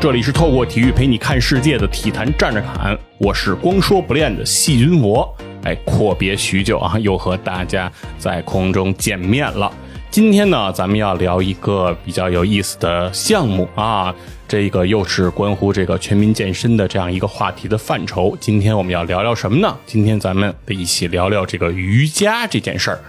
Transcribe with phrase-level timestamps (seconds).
[0.00, 5.30] 这里是透过体育陪你看世界的体坛站着侃，我是光说不练的细菌佛。
[5.62, 9.70] 哎，阔别许久啊，又和大家在空中见面了。
[10.10, 14.14] 今天呢，咱们要聊一个比较有意思的项目啊，
[14.48, 18.34] 这个又是关乎这个全民健身的这样一个话题的范畴。
[18.40, 19.76] 今天我们要聊聊什么呢？
[19.84, 23.00] 今天咱们一起聊聊这个瑜伽这件事儿。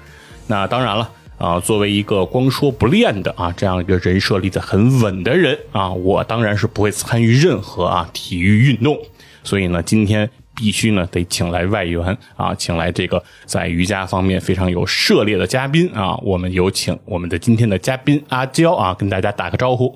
[0.45, 1.09] 那当然了。
[1.41, 8.95] 啊，作为一个光说不练的啊，这样一个人设立得很稳的人啊，我当然是不会参与任何啊体育运动。
[9.43, 16.15] 所以呢，今天必须呢得请来外援啊，请来这个在瑜伽方面非常有涉猎的嘉宾啊。
[16.17, 19.91] 我们有请我们的今天的嘉宾阿娇啊，跟大家打个招呼。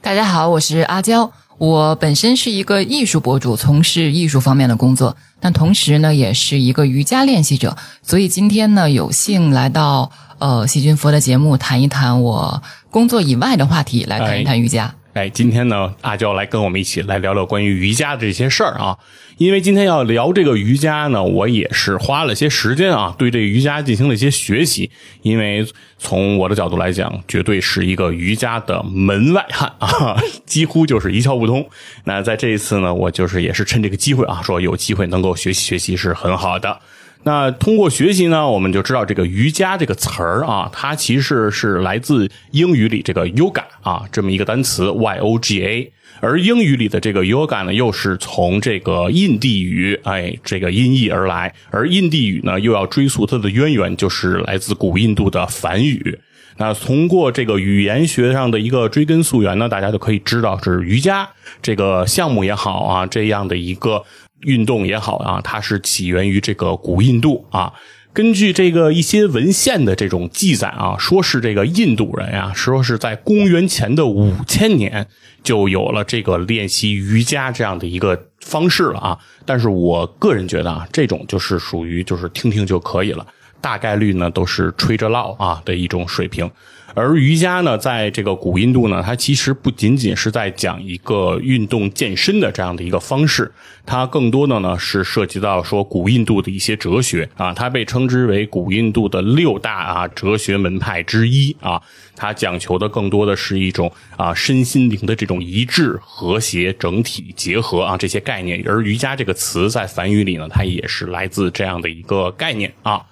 [0.00, 1.32] 大家好，我是阿娇。
[1.58, 7.76] 我本身是一个艺术博主，从事艺术方面的工作，但同时呢，也是一个瑜伽练习者。
[8.02, 10.10] 所以今天呢，有幸来到。
[10.38, 14.84] 呃，细菌佛的节目谈一谈我工作以外的话题，来谈一谈瑜伽。
[14.84, 18.98] 哎，哎今天呢，阿娇来跟我们一起来聊聊关于瑜伽的这些事儿啊。
[19.38, 24.90] 因为今天要聊这个瑜伽呢，我也是花了些时间啊，对这瑜伽进行了一些学习。
[25.22, 25.66] 因为
[25.98, 31.66] 从我的角度来讲，绝对是一个瑜伽的门外汉啊， 几乎就是一窍不通。
[32.04, 36.78] 那在这一次呢，我就是也是趁这个机会啊，说有机会能够学习学习是很好的。
[37.26, 56.20] 那通过学习呢，我们就知道这个瑜伽这个词儿啊，它其实是来自英语里这个 yoga 啊这么一个单词 y o g a，而英语里的这个 yoga 呢，又是从这个印地语哎这个音译而来，而印地语呢又要追溯它的渊源，就是来自古印度的梵语。
[56.58, 61.28] 那通过这个语言学上的一个追根溯源呢，大家就可以知道是瑜伽
[61.60, 64.04] 这个项目也好啊，这样的一个。
[64.40, 67.72] 运动也好啊，它是起源于这个古印度啊。
[68.12, 75.06] 根据这个一些文献的这种记载啊，说是这个印度人呀，说是在公元前的五千年
[75.42, 79.18] 就有了这个练习瑜伽这样的一个方式了啊。
[79.44, 83.26] 但是我个人觉得啊，这种就是属于就是听听就可以了，
[83.60, 86.50] 大概率呢都是吹着唠啊的一种水平。
[86.94, 93.52] 而瑜伽呢，在这个古印度呢，它其实不仅仅是在讲一个运动健身的这样的一个方式，
[93.84, 101.78] 它更多的呢是涉及到说古印度的一些哲学啊，它被称之为古印度的六大啊哲学门派之一啊，
[102.14, 113.04] 它讲求的更多的是一种啊身心灵的这种一致、和谐、整体结合啊这些概念，而瑜伽这个词在梵语里呢，它也是来自这样的一个概念啊。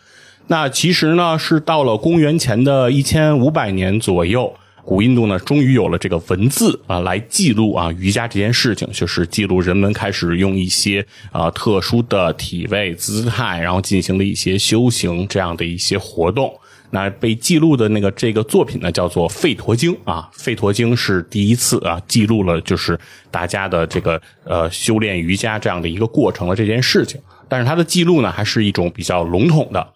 [0.47, 16.53] 那其实呢，是到了公元前的一千五百年左右，古印度呢，终于有了这个文字啊，来记录啊瑜伽这件事情，就是记录人们开始用一些啊特殊的体位姿态，然后进行了一些修行这样的一些活动。
[16.91, 22.97] 那被记录的那个这个作品呢，叫做《吠陀经》啊，《吠陀经》是第一次啊记录了就是
[23.31, 27.19] 大家的这个呃修炼瑜伽这样的一个过程的这件事情，
[27.49, 29.89] 但是它的记录呢，还是一种比较笼统的。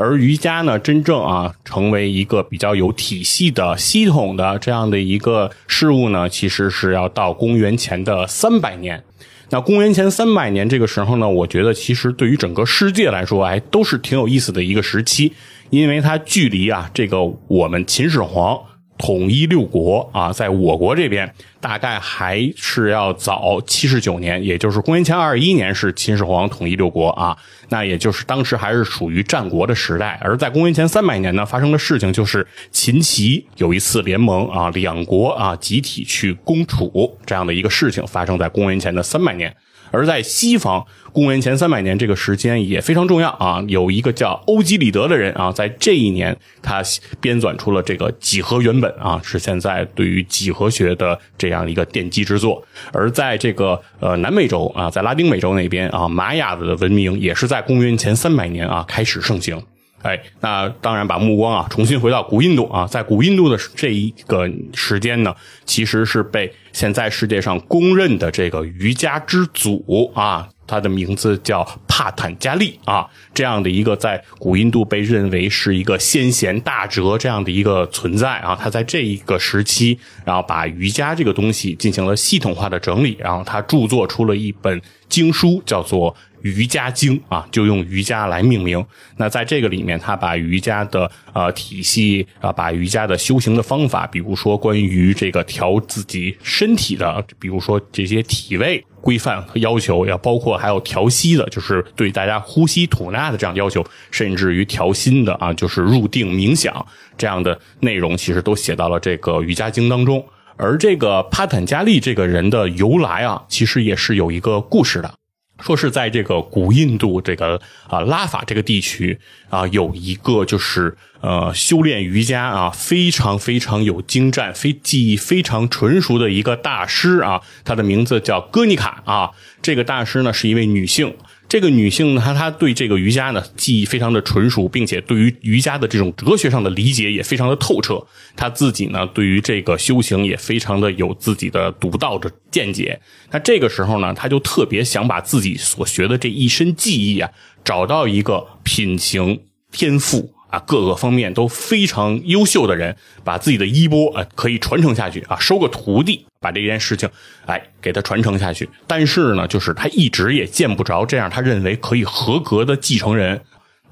[0.00, 9.04] 而瑜伽呢，真正啊成为一个比较有体系的、系统的这样的一个事物呢，其实是要到公元前的三百年。
[9.50, 15.34] 那公元前三百年这个时候呢，我觉得其实对于整个世界来说，哎，都是挺有意思的一个时期，
[15.68, 17.18] 因为它距离啊这个
[17.48, 18.58] 我们秦始皇。
[19.00, 27.36] 统一六国啊，在我国这边大概还是要早七十九年，也就是公元前二一年是秦始皇统一六国啊，
[27.70, 30.20] 那也就是当时还是属于战国的时代。
[30.22, 39.56] 而在公元前三百年呢，发生的事情就是秦齐有一次联盟啊，两国啊集体去攻楚这样的一个事情，发生在公元前的三百年。
[39.90, 43.62] 而在西方，公元前三百年这个时间也非常重要啊。
[43.68, 46.82] 有一个叫欧几里德的人啊，在这一年他
[47.20, 52.62] 编纂出了这个几何原本啊，是现在对于几何学的这样一个奠基之作。
[52.92, 59.62] 而在这个呃南美洲啊，在拉丁美洲那边啊，玛雅的文明也是在公元前三百年啊开始盛行。
[60.02, 86.16] 哎，那当然把目光啊重新回到古印度啊，在古印度的这一个时间呢，其实是被现在世界上公认的这个瑜伽之祖啊，他的名字叫帕坦加利啊，这样的一个在古印度被认为是一个先贤大哲这样的一个存在啊，他在这一个时期，然后把瑜伽这个东西进行了系统化的整理，然后他著作出了一本经书，叫做。
[86.42, 88.82] 瑜伽经啊，就用瑜伽来命名。
[89.18, 106.86] 那在这个里面，他把瑜伽的呃体系啊，把瑜伽的修行的方法，比如说关于这个调自己身体的，比如说这些体位规范和要求，要包括还有调息的，就是对大家呼吸吐纳的这样要求，甚至于调心的啊，就是入定冥想
[107.18, 110.24] 这样的内容，其实都写到了这个瑜伽经当中。
[110.60, 115.14] 而这个帕坦加利这个人的由来啊，其实也是有一个故事的。
[115.58, 119.18] 说是在这个古印度这个啊拉法这个地区
[119.48, 129.30] 啊，有一个就是呃修炼瑜伽啊非常非常有精湛、非技艺非常纯熟的一个大师啊，他的名字叫戈尼卡啊。
[129.60, 131.14] 这个大师呢是一位女性。
[131.50, 138.00] 这个女性呢，她她对这个瑜伽呢记忆非常的纯熟，并且对于瑜伽的这种哲学上的理解也非常的透彻。
[138.36, 143.00] 她自己呢，对于这个修行也非常的有自己的独到的见解。
[143.32, 147.28] 那这个时候呢，她就特别想把自己所学的这一身技艺啊，
[147.64, 149.40] 找到一个品行
[149.72, 150.32] 天赋。
[150.50, 157.08] 啊，各个方面都非常优秀的人，把自己的衣钵啊可以传承下去啊，收个徒弟，把这件事情
[157.46, 158.68] 哎给他传承下去。
[158.86, 163.40] 但是呢，就是他一直也见不着这样他认为可以合格的继承人。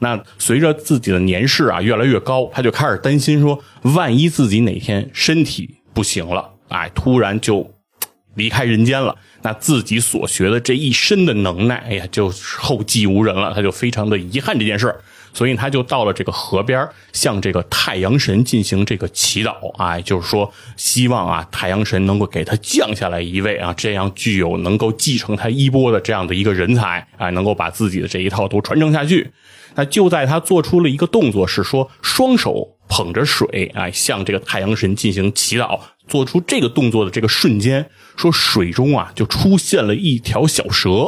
[0.00, 7.68] 那随着自己的年事啊越来越高，他就开始担心说，万一自己哪天身体不行了，哎，突然就
[8.34, 13.52] 离开人间了，那自己所学的这一身的能耐，哎呀，就后继无人了。
[13.52, 15.00] 他就非常的遗憾这件事儿。
[15.32, 29.30] 所以他就到了这个河边，向这个太阳神进行这个祈祷啊，就是说希望啊太阳神能够给他降下来一位啊这样具有能够继承他衣钵的这样的一个人才啊，能够把自己的这一套都传承下去。
[29.74, 35.78] 那就在他做出了一个动作，是说双手捧着水啊，向这个太阳神进行祈祷，
[36.08, 41.06] 做出这个动作的这个瞬间，说水中啊就出现了一条小蛇，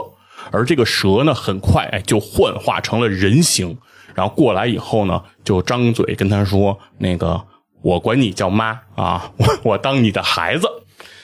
[0.52, 3.76] 而这个蛇呢很快哎就幻化成了人形。
[4.20, 7.43] 然后过来以后呢，就张嘴跟他说：“那个，
[7.81, 10.69] 我管你叫妈啊，我我当你的孩子，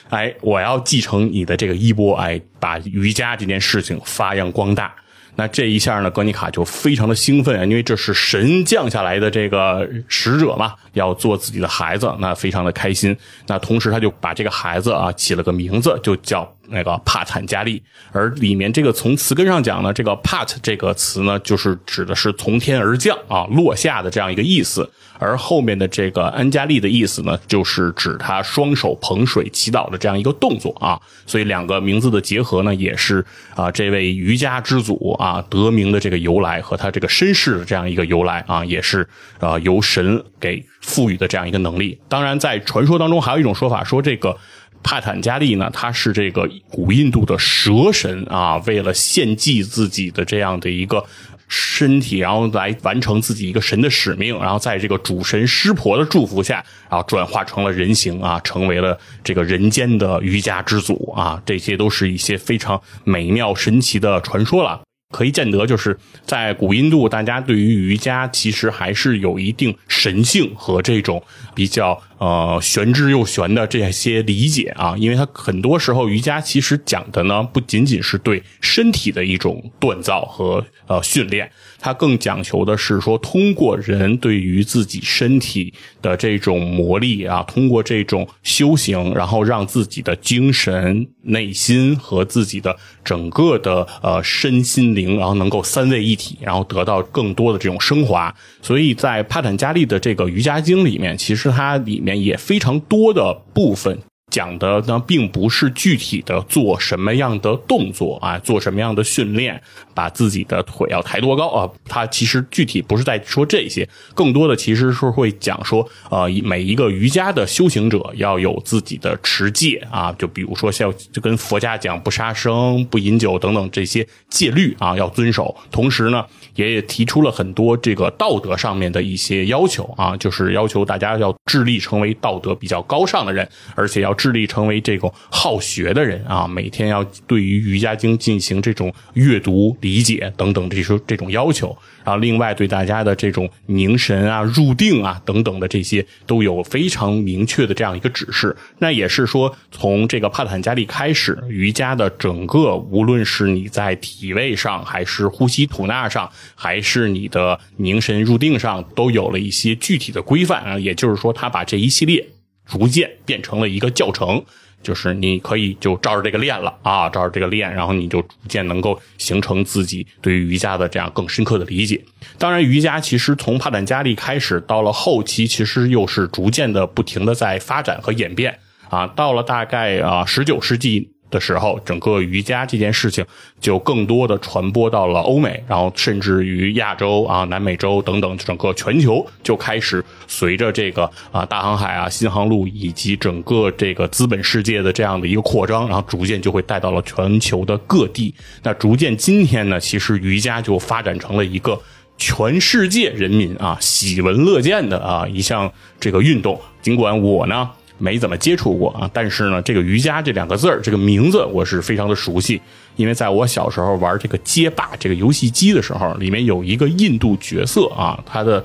[0.09, 4.95] 哎，我要继承你的这个衣钵，哎，把瑜伽这件事情发扬光大。”
[5.37, 13.15] 那这一下呢，格尼卡就非常的兴奋啊，因为这是神降下来的这个使者嘛，要做自己的孩子，那非常的开心。
[13.45, 17.81] 那同时他就把这个孩子啊起了个名字，就叫那个帕坦加利。
[18.11, 24.89] 而里面这个从词根上讲呢，这个 pat 这个词呢，就是指的是从天而降啊，落下的这样一个意思。
[25.19, 33.25] 而后面的这个安加利的意思呢，就是指他双手捧水祈祷的这样一个动作啊，所以两个名字的结合呢，也是
[33.55, 39.07] 啊这位瑜伽之祖啊得名的这个由来和他这个身世的这样一个由来啊，也是
[39.39, 41.99] 啊由神给赋予的这样一个能力。
[42.07, 44.37] 当然，在传说当中还有一种说法，说这个
[44.83, 51.03] 帕坦加利呢，他是这个古印度的蛇神啊，为了献祭自己的这样的一个。
[51.47, 64.81] 身体，然后来完成自己一个神的使命，然后在这个主神湿婆的祝福下，然后转化成了人形啊，成为了这个人间的瑜伽之祖啊，这些都是一些非常美妙神奇的传说了。
[65.09, 71.23] 可以见得，就是在古印度，大家对于瑜伽其实还是有一定神性和这种
[71.55, 81.49] 比较呃玄之又玄的这些理解啊，因为它很多时候瑜伽其实讲的呢，不仅仅是对身体的一种锻造和呃训练。
[81.79, 98.33] 它更讲求的是说，通过人对于自己身体的这种磨砺啊，通过这种修行，然后让自己的精神、内心和自己的整个的呃身心灵，然后能够三位一体，然后得到更多的这种升华。
[98.61, 103.99] 所以在帕坦加利的这个瑜伽经里面，其实它里面也非常多的部分。
[104.29, 109.59] 讲的呢，并不是具体的做什么样的动作啊，做什么样的训练，
[109.93, 111.69] 把自己的腿要抬多高啊。
[111.85, 125.55] 他其实具体不是在说这些，更多的其实是会讲说，呃，每一个瑜伽的修行者要有自己的持戒啊，就比如说像就跟佛家讲不杀生、不饮酒等等这些戒律啊，要遵守。
[125.71, 134.16] 同时呢，也提出了很多这个道德上面的一些要求啊，就是要求大家要致力成为道德比较高尚的人，而且要。
[134.17, 141.77] 致力成为这种好学的人啊，每天要对于瑜伽经进行这种阅读、理解等等这些这种要求。
[142.03, 148.55] 然后，另外对大家的这种凝神啊、入定啊等等的这些都有非常明确的这样一个指示。
[148.79, 160.79] 那也是说，从这个帕坦加利开始，瑜伽的整个，无论是你在体位上，还是呼吸吐纳上，还是你的凝神入定上，都有了一些具体的规范啊。
[160.79, 162.25] 也就是说，他把这一系列。
[162.67, 164.43] 逐渐变成了一个教程，
[164.83, 172.03] 就是你可以就照着这个练了啊，照着这个练，然后你就逐渐能够形成自己对于瑜伽的这样更深刻的理解。
[172.37, 178.59] 当然，瑜伽其实从帕坦加利开始，到了后期，其实又是逐渐的不停的在发展和演变
[178.89, 179.07] 啊。
[179.07, 183.25] 到了大概啊十九世纪的时候，整个瑜伽这件事情
[183.59, 198.33] 就更多的传播到了欧美，然后甚至于亚洲啊、南美洲等等，整个全球就开始随着这个啊大航海啊、新航路以及整个这个资本世界的这样的一个扩张，然后逐渐就会带到了全球的各地。
[198.63, 201.79] 那逐渐今天呢，其实瑜伽就发展成了一个。
[202.19, 212.61] 全世界人民啊喜闻乐见的啊一项这个运动，尽管我呢没怎么接触过啊，但是呢这个瑜伽这两个字儿这个名字我是非常的熟悉，
[212.95, 218.63] 因为在我小时候玩这个街霸这个游戏机的时候，里面有一个印度角色啊，他的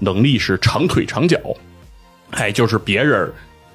[0.00, 1.38] 能力是长腿长脚，
[2.30, 3.32] 哎，就是别人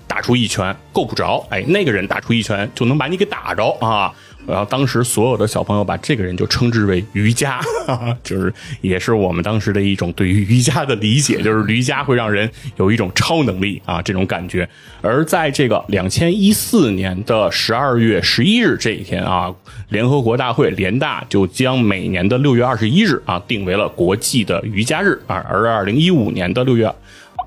[0.08, 4.14] 打出一拳够不着，哎，那个人打出一拳就能把你给打着啊。
[4.50, 7.60] 然后当时所有的小朋友把这个人就称之为瑜伽，
[8.24, 14.68] 就是也是我们当时的一种对于瑜伽的理解，就是瑜伽会让人有一种超能力啊这种感觉。
[15.02, 19.54] 而在这个两千一四年的十二月十一日这一天啊，
[19.90, 26.92] 联合国大会联大就将每年的六月二十一日啊定为了国际的瑜伽日啊，而二零一五年的六月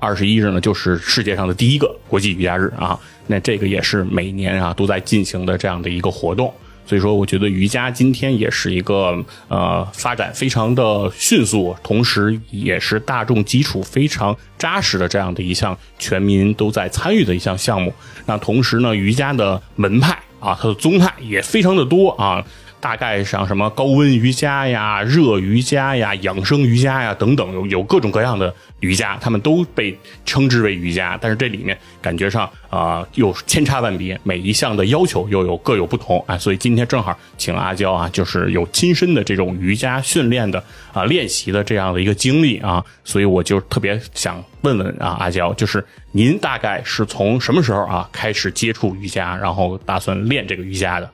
[0.01, 2.99] 二十一日呢，就是世界上的第一个国际瑜伽日啊。
[3.27, 6.53] 那这个也是每年啊都在进行的这样的一个活动。
[6.85, 17.93] 所以说，我觉得瑜伽今天也是一个呃发展非常的迅速，同时也是大众基础非常扎实的这样的一项全民都在参与的一项项目。
[18.25, 22.43] 那同时呢，瑜伽的门派啊，它的宗派也非常的多啊。
[22.83, 31.17] 大概像什么高温瑜伽呀、热瑜伽呀、养生瑜伽呀等等，有有各种各样的瑜伽，他们都被称之为瑜伽。
[31.21, 36.37] 但是这里面感觉上啊，又千差万别，每一项的要求又有各有不同啊。
[36.37, 40.61] 所以今天正好请阿娇啊，就是有亲身的这种瑜伽训练的
[40.91, 51.09] 啊练习的这样的一个经历啊，所以我就特别想问问啊，阿娇，就是您大概是从什么时候啊开始接触瑜伽，然后打算练这个瑜伽的？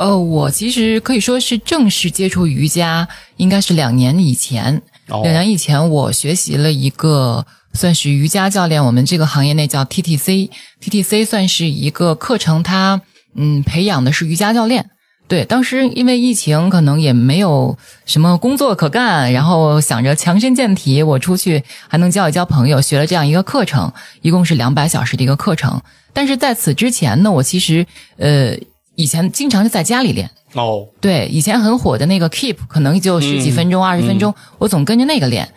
[0.00, 4.80] 呃，我其实可以说是正式接触瑜伽，应该是两年以前。
[5.06, 13.02] 两年以前，我学习了一个算是瑜伽教练，我们这个行业内叫 TTC，TTC 算是一个课程，它
[13.36, 14.88] 嗯培养的是瑜伽教练。
[15.28, 17.76] 对，当时因为疫情，可能也没有
[18.06, 23.92] 什么工作可干，然后想着强身健体，我出去还能交一交朋友，学了这样一个课程，
[24.22, 25.78] 一共是两百小时的一个课程。
[26.14, 28.56] 但是在此之前呢，我其实呃。
[28.96, 35.48] 以前经常是在家里练哦，对，以前很火的那个 Keep，可能就十几分钟、二十分钟，我总跟着那个练，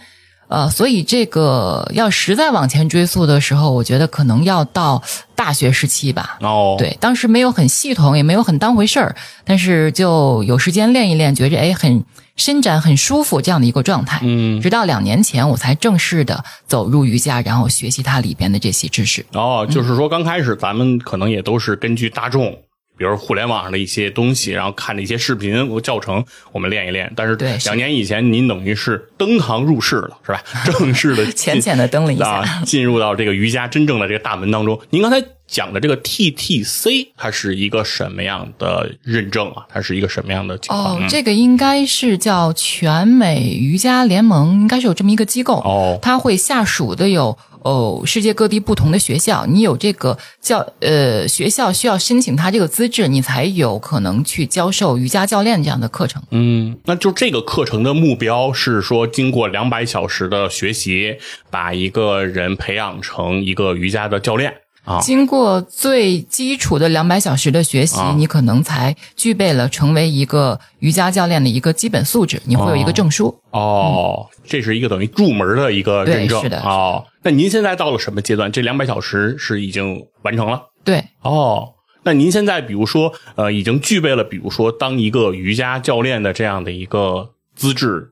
[0.47, 5.01] 呃，所以这个要实在往前追溯的时候，我觉得可能要到
[5.35, 6.37] 大学时期吧。
[6.41, 14.19] 哦，对，当时没有很系统，也没有很当回事儿，但是就有时间练一练，觉着哎很伸展、很舒服这样的一个状态。
[14.21, 19.25] 嗯，直到两年前我才正式的走入瑜伽，然后学习它里边的这些知识。
[19.33, 22.55] 哦，就是说刚开始咱们可能也都是根据大众。
[23.03, 27.11] 比如互联网上的一些东西，然后看的一些视频和教程，我们练一练。
[27.17, 30.41] 但是两年以前，您等于是登堂入室了，是吧？
[30.63, 34.79] 正式的浅浅的登了一下，进入到这个瑜伽真正的这个大门当中。
[34.91, 35.21] 您刚才
[35.53, 39.63] 讲的这个 TTC，它是一个什么样的认证啊？
[39.69, 40.97] 它是一个什么样的情况？
[40.97, 47.37] 哦，这个应该是叫全美瑜伽联盟，应该是有这么一个机构哦，它会下属的有。
[47.63, 56.21] 哦，世界各地不同的学校，你有这个教呃学校需要申请它这个资质，你才有可能去教授瑜伽教练这样的课程。
[56.31, 61.15] 嗯，那就这个课程的目标是说，经过两百小时的学习，
[61.49, 64.53] 把一个人培养成一个瑜伽的教练。
[64.85, 72.41] 啊，经过最基础的两百小时的学习，你可能才具备了成为一个瑜伽教练的一个基本素质。
[72.45, 73.33] 你会有一个证书。
[73.51, 76.41] 哦，这是一个等于入门的一个认证。
[76.41, 76.59] 是的。
[76.63, 78.51] 哦，那您现在到了什么阶段？
[78.51, 80.63] 这两百小时是已经完成了？
[80.83, 81.01] 对。
[81.21, 81.69] 哦，
[82.03, 88.09] 那您现在比如说，呃，已经具备了，比如说当一个瑜伽教练的这样的一个资质。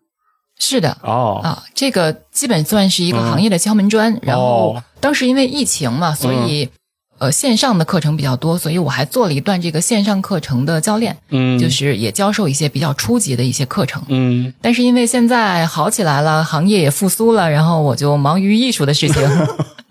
[0.57, 0.97] 是的。
[1.03, 1.41] 哦。
[1.43, 4.17] 啊，这个基本算是一个行业的敲门砖。
[4.21, 4.81] 然后。
[5.01, 6.69] 当时因为疫情嘛，所以
[7.17, 14.53] 呃线上的课程比较多，所以我还做了一段这个线上课程的教练，嗯，就是也教授一些比较初级的一些课程，嗯。
[14.61, 19.21] 但是因为现在好起来了，行业也复苏了，然后我就忙于艺术的事情。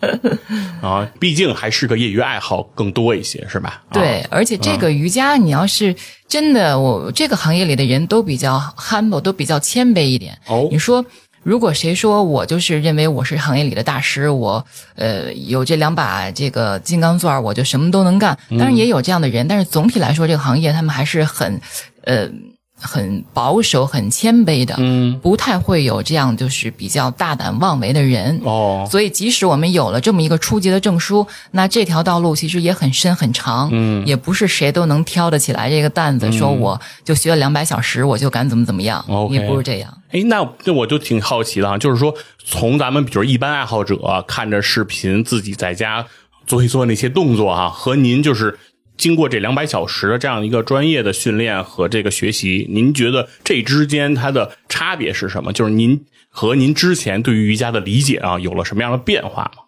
[0.81, 3.83] 啊，毕竟还是个业余爱好更多一些，是吧？
[3.93, 5.95] 对，而且这个瑜伽，你要是
[6.27, 10.39] 真的，我这个行业里的人都比较 humble，都比较谦卑一点。
[10.47, 11.05] 哦，你说。
[11.43, 18.37] 如果谁说我就是认为我是行业里的大师，我呃有这两把这个金刚钻，我就什么都能干。
[18.51, 21.61] 当然也有这样的人，但是总体来说，这个行业他们还是很
[22.05, 22.29] 呃
[22.81, 28.41] 很保守、很谦卑的，嗯，不太会有这样就是比较大胆妄为的人。
[28.45, 39.99] 哦，所以，即使我们有了这么一个初级的证书，那这条道路其实也很深很长，嗯，也不是谁都能挑得起来这个担子，说我就学了两百小时，我就敢怎么怎么样也不是这样。
[40.13, 46.05] 哎，那那我就挺好奇的啊，就是说，从咱们比如一般爱好者看着视频，自己在家
[46.47, 48.59] 做一做那些动作啊，和您就是
[49.01, 55.55] 经过这两百小时的这样一个专业的训练和这个学习，您觉得这之间它的差别是什么？
[55.55, 59.63] 就是您和您之前对于瑜伽的理解啊，有了什么样的变化吗？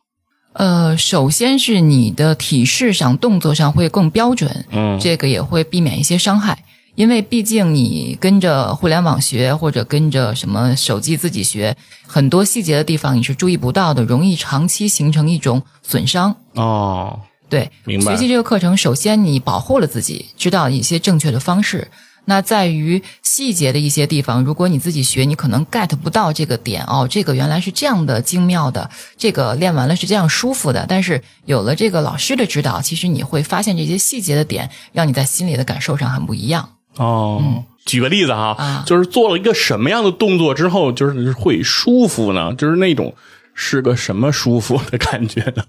[0.53, 6.63] 呃，首先是你的体式上、动作上会更标准，嗯这个也会避免一些伤害。
[6.95, 11.75] 因为毕竟你跟着互联网学，或者跟着什么手机自己学，
[12.07, 16.37] 很多细节的地方你是注意不到的，容易长期形成一种损伤。
[16.53, 17.19] 哦，
[17.53, 21.89] 对，明白学习这个课程，首先你保护了自己，知道一些正确的方式。
[22.25, 30.87] 那在于细节的一些地方，如果你自己学，你可能 get 不到这个点哦，这个原来是这样的精妙的，这个练完了是这样舒服的。
[30.89, 36.71] 但是有了这个老师的指导，其实你会发现这些细节的点，让你在心里的感受上很不一样。
[36.97, 42.55] 哦，举个例子哈，啊就是做了一个什么样的动作之后，就是会舒服呢？
[42.55, 43.15] 就是那种
[43.53, 45.65] 是个什么舒服的感觉呢？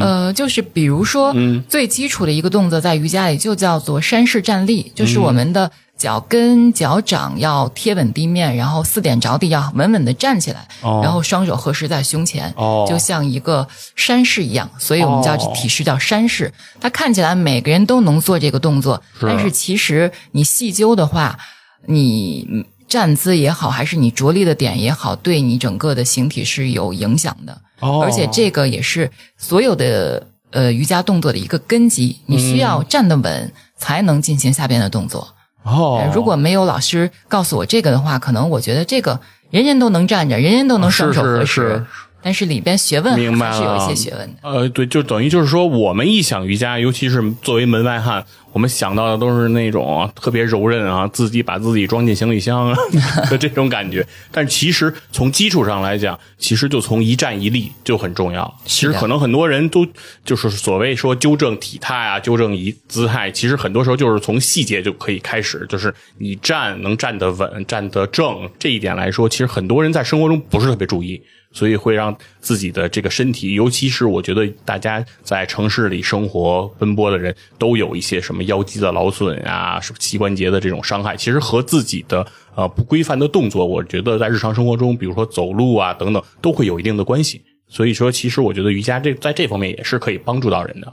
[0.00, 1.62] 呃，就是比如说，嗯。
[1.68, 11.00] 最基础的一个动作在瑜伽里就叫做山式站立，就是嗯我们的脚跟、脚掌要贴稳地面，然后四点着地，要稳稳的站起来，哦。
[11.02, 12.86] 然后双手合十在胸前，哦。
[12.88, 16.52] 就像一个山式一样，所以我们叫这哦体式叫山式。
[16.80, 19.26] 它看起来每个人都能做这个动作，是。
[19.26, 21.38] 但是其实你细究的话，
[21.86, 27.56] 你嗯站姿也好，还是你着力的点也好，对你整个的形体是有影响的。
[27.80, 28.00] 哦。
[28.04, 35.26] 而且这个也是所有的呃瑜伽动作的一个根基，你需要站得稳，才能进行下边的动作。
[35.64, 36.00] 哦。
[36.02, 39.20] 呃，如果没有老师告诉我这个的话，可能我觉得这个
[39.50, 41.86] 人人都能站着，人人都能双手合十，是是是。
[42.22, 44.36] 但是里边学问还是有一些学问的。
[44.42, 52.76] 呃，对，就等于就是说，我们一想瑜伽，尤其是作为门外汉，我们想到的都是那种特别柔韧啊，自己把自己装进行李箱啊
[53.30, 54.06] 的这种感觉。
[54.32, 58.58] 但其实从基础上来讲，其实就从一站一立就很重要。
[58.64, 59.86] 其实可能很多人都
[60.24, 71.22] 就是所谓说纠正体态啊，纠正仪姿态，其实很多时候就是从细节就可以开始，就是你站能站得稳、站得正这一点来说，其实很多人在生活中不是特别注意。
[71.52, 87.42] 所以会让自己的这个身体，尤其是我觉得大家在城市里生活奔波的人，都有一些什么腰肌的劳损啊，什么膝关节的这种伤害，其实和自己的呃不规范的动作，我觉得在日常生活中，比如说走路啊等等，都会有一定的关系。
[87.68, 90.92] 所以说，其实我觉得瑜伽这在这方面也是可以帮助到人的。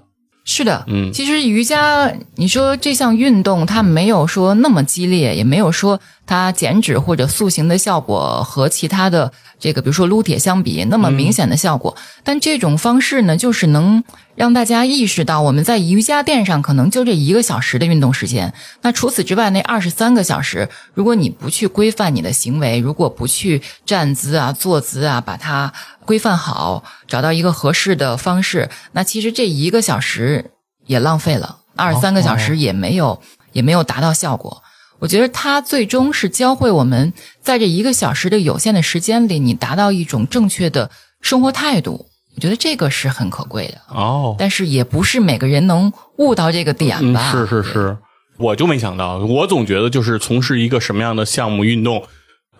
[0.49, 11.95] 是的，嗯其实瑜伽，你说这项运动，它没有说那么激烈，也没有说它减脂或者塑形的效果和其他的这个，比如说撸铁相比那么明显的效果。
[12.23, 14.03] 但这种方式呢，就是能
[14.35, 18.53] 让大家意识到，我们在瑜伽垫上可能就这一个小时的运动时间。
[18.81, 25.71] 那除此之外，那二十三个小时，如果你不去规范你的行为，如果不去站姿啊、坐姿啊，把它
[26.05, 30.51] 规范好，找到一个合适的方式，那其实这一个小时
[30.85, 33.21] 也浪费了，二十三个小时也没有、
[33.53, 34.61] 也没有达到效果。
[34.99, 40.89] 我觉得它最终是教会我们，在这一个小时的有限的时间里，你达到一种正确的
[41.21, 42.07] 生活态度。
[42.35, 47.31] 我觉得这个是很可贵的，哦，但是也不是每个人能悟到这个点嗯，吧？
[47.31, 47.97] 是是是，
[48.37, 52.03] 我就没想到，我总觉得就是从事一个什么样的项目运动，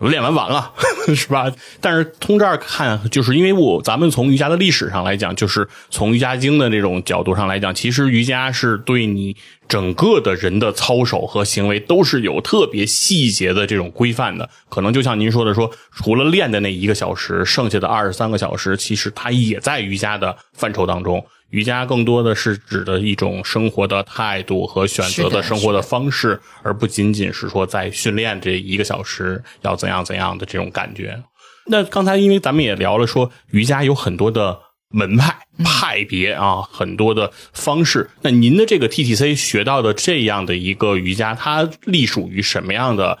[0.00, 0.72] 练完完了，
[1.14, 1.52] 是吧？
[1.80, 14.48] 但是从这儿看，就是因为我咱们从瑜伽的历史上来讲，就是从瑜伽经的这种角度上来讲，其实瑜伽是对你整个的人的操守和行为都是有特别细节的这种规范的。
[14.68, 21.24] 可能就像您说的说，除了练的那一个小时，剩下的二十三个小时，其实它也在瑜伽的范畴当中。
[21.50, 31.22] 瑜伽更多的是指的一种生活的态度和选择的生活的方式，而不仅仅是说在训练这一个小时要怎样怎样的这种感觉。
[31.66, 34.58] 那刚才因为咱们也聊了说，瑜伽有很多的
[34.90, 38.10] 门派派别啊，很多的方式。
[38.22, 43.18] 那您的这个 TTC 学到的这样的一个瑜伽，它隶属于什么样的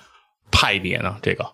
[0.50, 1.16] 派别呢？
[1.22, 1.44] 这个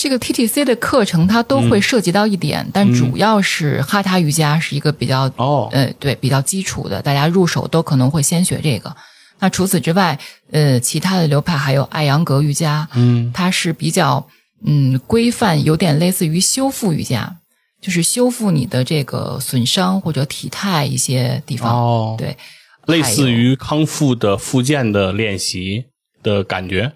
[0.00, 8.96] 这个 TTC 的课程它都会涉及到一点，但主要是哈他瑜伽是一个比较哦呃对比较基础的，大家入手都可能会先学这个。
[9.40, 10.18] 那除此之外，
[10.52, 14.26] 呃，其他的流派还有艾扬格瑜伽，嗯，它是比较
[14.64, 17.36] 嗯规范，有点类似于修复瑜伽，
[17.82, 21.76] 就是修复你的这个损伤或者体态一些地方。
[21.76, 22.34] 哦对，
[22.86, 25.84] 类似于康复的复健的练习
[26.22, 26.92] 的感觉。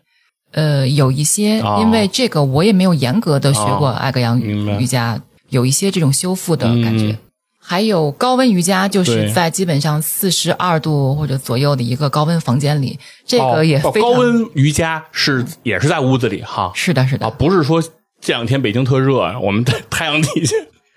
[0.55, 1.79] 呃，有一些，哦。
[1.83, 3.93] 因为这个我也没有严格的学过哦。
[3.93, 7.11] 艾格扬瑜伽，有一些这种修复的感觉。
[7.11, 7.19] 嗯。
[7.67, 16.71] 还有高温瑜伽，就是在基本上四十二度或者左右的一个高温房间里，这个也哦非常、高温瑜伽是也是在屋子里哈。
[16.75, 17.83] 是的，是的，啊，不是说
[18.21, 20.55] 这两天北京特热，我们在太阳底下。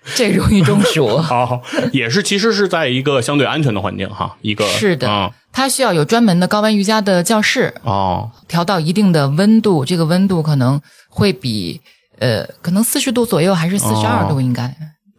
[0.16, 1.16] 这容易中暑。
[1.18, 1.60] 好，
[1.92, 11.80] 也是，其实是在一个相对安全的环境哈，一个是的嗯它需要有专门的高温瑜伽的教室，哦调到一定的温度，这个温度可能会比
[12.18, 14.72] 呃，可能四十度左右还是四十二哦度应该。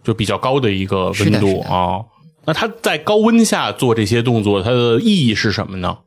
[0.04, 1.99] 就比较高的一个温度啊。
[2.45, 5.97] 那它在高温下做这些动作，它的意义是什么呢？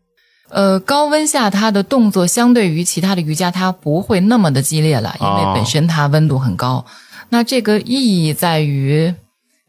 [0.48, 6.84] 呃，高温下它的动作相对于其他的瑜伽，它不会那么的激烈了，因哦为本身它温度很高。
[7.30, 9.14] 那这个意义在于，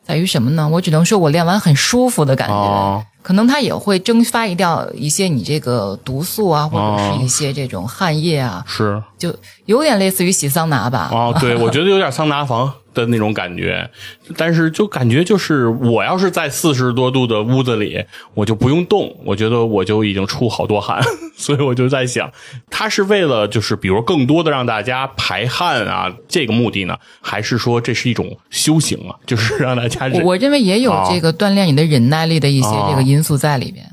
[0.05, 0.67] 在于什么呢？
[0.69, 2.53] 我只能说我练完很舒服的感觉。
[2.53, 9.33] 哦可能它也会蒸发一掉一些你这个毒素啊，或者哦是一些这种汗液啊，是就
[9.65, 11.09] 有点类似于洗桑拿吧。
[11.09, 13.89] 哦，对， 我觉得有点桑拿房的那种感觉，
[14.37, 18.03] 但是就感觉就是我要是在四十多度的屋子里，
[18.33, 21.01] 我就不用动，我觉得我就已经出好多汗，
[21.35, 22.31] 所以我就在想，
[22.69, 33.85] 他是为了就是比如更多的让大家排汗啊这个目的呢，还是说这是一种修行啊，就是让大家我我认为也有哦这个锻炼你的忍耐力的一些哦这个因素在里边。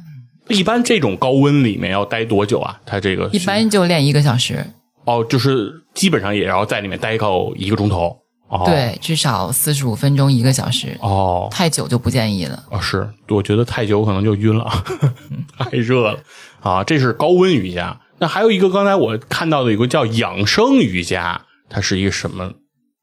[0.48, 2.80] 一般这种高温里面要待多久啊？
[2.84, 4.66] 它这个一般就练一个小时，
[5.04, 8.19] 哦，就是基本上也要在里面待够一个钟头。
[8.50, 12.62] 哦，对，至少四十五分钟一个小时，哦，太久就不建议了。
[12.70, 14.68] 哦，是，我觉得太久可能就晕了，
[15.56, 16.18] 太热了
[16.60, 16.82] 啊。
[16.82, 17.96] 这是高温瑜伽。
[18.18, 22.52] 那还有一个，刚才我看到的有个叫养生瑜伽，它是一个什么？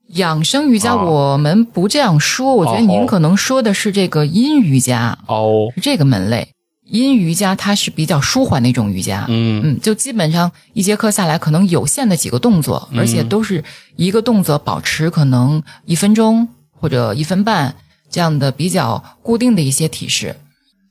[0.09, 6.49] 养生瑜伽哦我们不这样说，我觉得哦您可能说的是这个阴瑜伽，哦，是这个门类。
[6.89, 9.61] 阴瑜伽它是比较舒缓的一种瑜伽，嗯。
[9.63, 13.63] 嗯，就基本上一节课下来，可能有限的几个动作，而且都是
[13.95, 17.75] 一个动作保持可能一分钟或者一分半
[18.09, 20.35] 这样的比较固定的一些体式，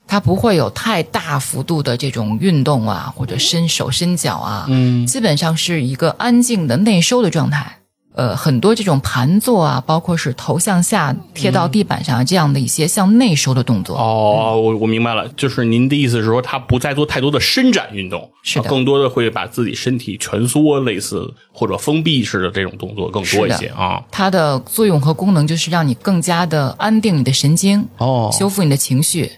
[0.07, 5.07] 它不会有太大幅度的这种运动啊，或者伸手伸脚啊，嗯。
[5.07, 7.79] 基本上是一个安静的内收的状态。
[8.17, 13.95] 呃，很多这种盘坐啊，包括是头向下贴到地板上、这样的一些向内收的动作。
[13.99, 24.03] 哦，我我明白了，就是您的意思是说，他不再做太多的伸展运动，是更多的会把自己身体蜷缩，类似或者封闭式的这种动作更多一些啊。
[24.11, 29.31] 它的作用和功能就是让你更加的安定你的神经，哦修复你的情绪，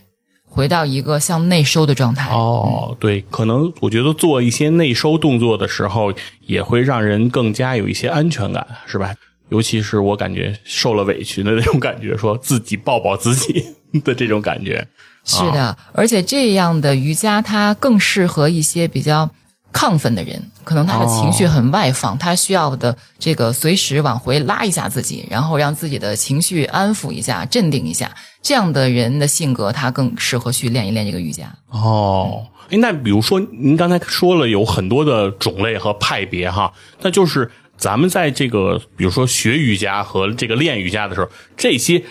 [0.48, 2.30] 回到一个向内收的状态。
[2.30, 6.12] 哦，对，可能我觉得做一些内收动作的时候，
[6.46, 9.14] 也会让人更加有一些安全感，是吧？
[9.50, 13.64] 尤其是我感觉受了委屈的那种感觉，说自己抱抱自己
[14.04, 14.86] 的这种感觉。
[15.24, 19.30] 是的，而且这样的瑜伽它更适合一些比较
[19.72, 28.10] 亢奋的人，可能他的情绪很外放，他需要的这个随时往回拉一下自己，然后让自己的情绪安抚一下、镇定一下。
[28.40, 31.52] 这样的人的性格，他更适合去练一练这个瑜伽。
[31.68, 42.02] 哦，哎，那比如说您刚才说了有很多的种类和派别哈，那就是咱们在这个比如说学瑜伽和这个练瑜伽的时候，这些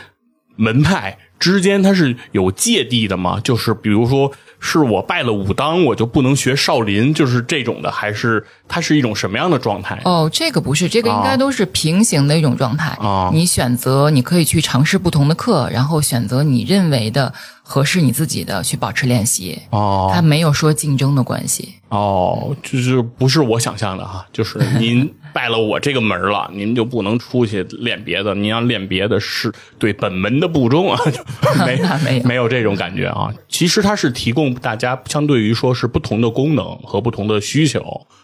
[0.57, 3.39] 门派之间它是有芥蒂的吗？
[3.43, 10.01] 就是比如说，是我拜了武当，我就不能学少林，就是这种的，还是它是一种什么样的状态？
[10.03, 12.97] 哦，这个不是，这个应该都是平行的一种状态。
[12.99, 19.61] 哦你选择，你可以去尝试不同的课，然后选择你认为的合适你自己的去保持练习。
[19.69, 21.75] 哦它没有说竞争的关系。
[21.89, 31.21] 哦，就是不是我想象的哈，就是您拜了我这个门了，您就不能出去练别的，您要练别的是对本门的不忠啊，就
[31.63, 33.31] 没没有没有这种感觉啊。
[33.47, 37.83] 其实它是提供大家相对于说是不同的功能和不同的需求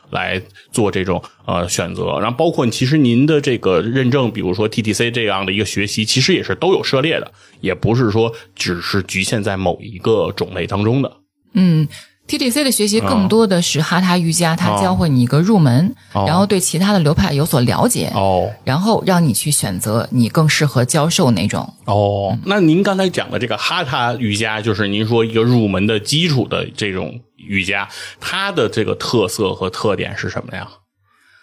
[0.10, 11.12] 来做这种呃选择，然后包括其实您的这个认证，比如说 TTC 这样的一个学习，其实也是都有涉猎的，也不是说只是局限在某一个种类当中的。
[11.54, 11.88] 嗯
[12.28, 18.50] ，TTC 的学习更多的是哈他瑜伽，它教会你一个入门，哦然后对其他的流派有所了解，哦。
[18.64, 21.74] 然后让你去选择你更适合教授哪种。
[21.86, 27.88] 哦，那您刚才讲的这个哈他瑜伽，就是您说一个入门的基础的这种瑜伽，
[28.20, 30.68] 它的这个特色和特点是什么呀？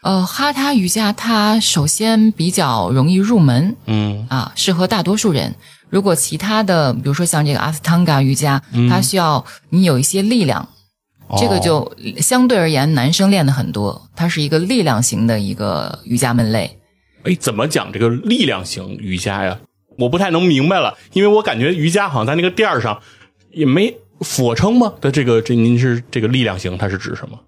[0.03, 5.55] 呃，哈他瑜伽它首先比较容易入门嗯，啊，适合大多数人。
[5.91, 10.69] 如果其他的，比如说像这个阿斯汤嘎瑜伽，它需要你有一些力量，
[11.37, 16.79] 这个就相对而言男生练的很多，它是一个力量型的一个瑜伽门类。
[17.25, 19.59] 哎，怎么讲这个力量型瑜伽呀？
[19.99, 23.03] 我不太能明白了，因为我感觉瑜伽好像在那个垫儿上
[23.51, 24.95] 也没俯卧撑吗？
[25.01, 27.39] 的这个这您是这个力量型，它是指什么？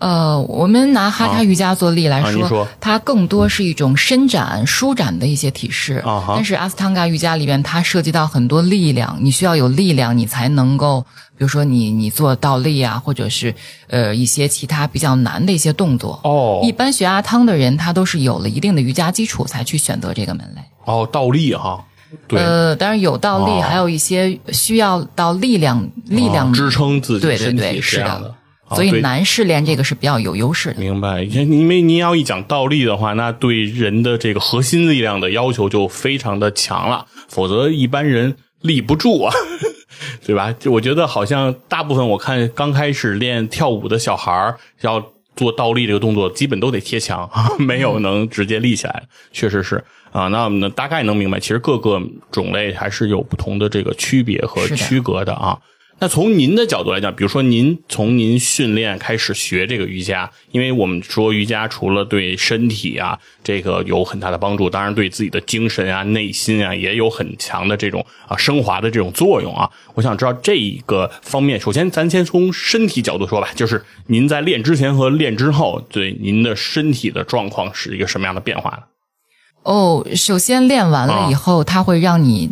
[0.00, 6.02] 呃，我们拿哈他瑜伽做例来说，啊您说它更多是一种伸展、舒展的一些体式。
[6.28, 11.00] 但是阿斯汤嘎瑜伽里边，它涉及到很多力量，你需要有力量，你才能够，
[11.38, 13.54] 比如说你你做倒立啊，或者是
[13.86, 16.20] 呃一些其他比较难的一些动作。
[16.24, 20.60] 哦一般学阿汤的人，他都是有了一定的瑜伽基础才去选择这个门类。
[20.84, 21.82] 哦，倒立哈，
[22.28, 28.34] 对，呃，当然有倒立，哦还有一些需要到力量、力量哦支撑自己对对身体对，是这样的。
[28.68, 30.80] 啊所以男士练这个是比较有优势的。
[30.80, 39.34] 明白，因为您要一讲倒立的话，那对人的这个核心力量的要求就非常的强了，否则一般人立不住啊，
[40.24, 40.52] 对吧？
[40.58, 50.28] 就我觉得好像大部分我看刚开始练跳舞的小孩儿要做倒立这个动作，基本都得贴墙， 没有能直接立起来，确实是啊。
[50.28, 52.00] 那我们大概能明白，其实各个
[52.30, 55.58] 种类还是有不同的这个区别和区隔的啊。
[56.00, 69.70] 那从您的角度来讲，比如说您从您训练开始学这个瑜伽，因为我们说瑜伽除了对身体啊这个有很大的帮助，当然对自己的精神啊、内心啊也有很强的这种啊升华的这种作用啊。
[69.94, 78.82] 我想知道这一个方面，首先咱先从身体角度说吧，就是您在练之前和练之后，对您的身体的状况是一个什么样的变化呢？
[79.62, 82.50] 哦，首先练完了以后，它会让你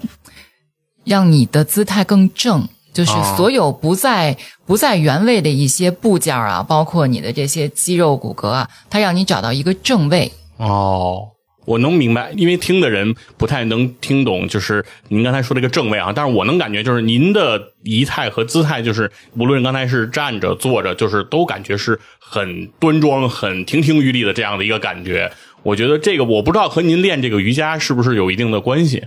[1.05, 10.31] 让你的姿态更正，就是啊所有不在不在原位的一些部件啊，包括你的这些肌肉骨骼啊，它让你找到一个正位。
[10.59, 11.29] 哦，
[11.65, 25.33] 我能明白，因为听的人不太能听懂，就是您刚才说这个正位啊，但是我能感觉就是您的仪态和姿态，就是无论刚才是站着、坐着，就是都感觉是很端庄、很亭亭玉立的这样的一个感觉。
[25.63, 29.03] 我觉得这个我不知道和您练这个瑜伽是不是有一定的关系。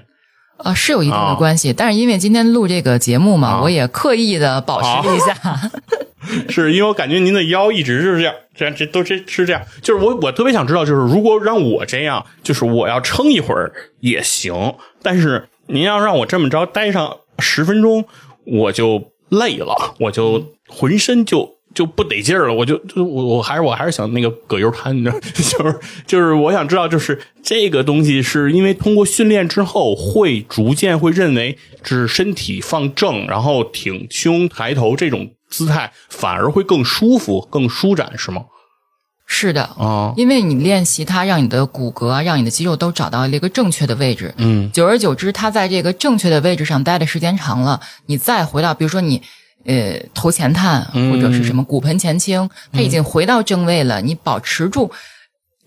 [0.57, 5.35] 呃，是有一定啊的关系，但是因为今天录这个节目嘛，啊我也刻意的保持了一下。
[6.49, 9.61] 是因为我感觉您的腰一直是这样，这样这都这是这样。
[9.83, 18.05] 就是我我特别想知道，就是如果让我这样，就是我要撑一会儿也行，但是您要让我这么着待上十分钟，
[18.45, 21.55] 我就累了，我就浑身就。
[21.75, 38.45] 就不得劲儿了，我就就我我还是我还是想那个葛优瘫，你知道， 就是就是我想知道，就是这个东西是因为通过训练之后，会逐渐会认为是身体放正，然后挺胸抬头这种姿态反而会更舒服、更舒展，是吗？
[39.27, 44.33] 是的，啊，因为你练习它，让你的骨骼啊，让你的肌肉都找到了一个正确的位置。
[44.37, 49.21] 嗯，久而久之，它在这个正确的位置上待的时间长了，你再回到，比如说你。
[49.65, 54.01] 呃，头前探嗯或者是什么骨盆前倾，他已经回到正位了。
[54.01, 54.91] 你保持住，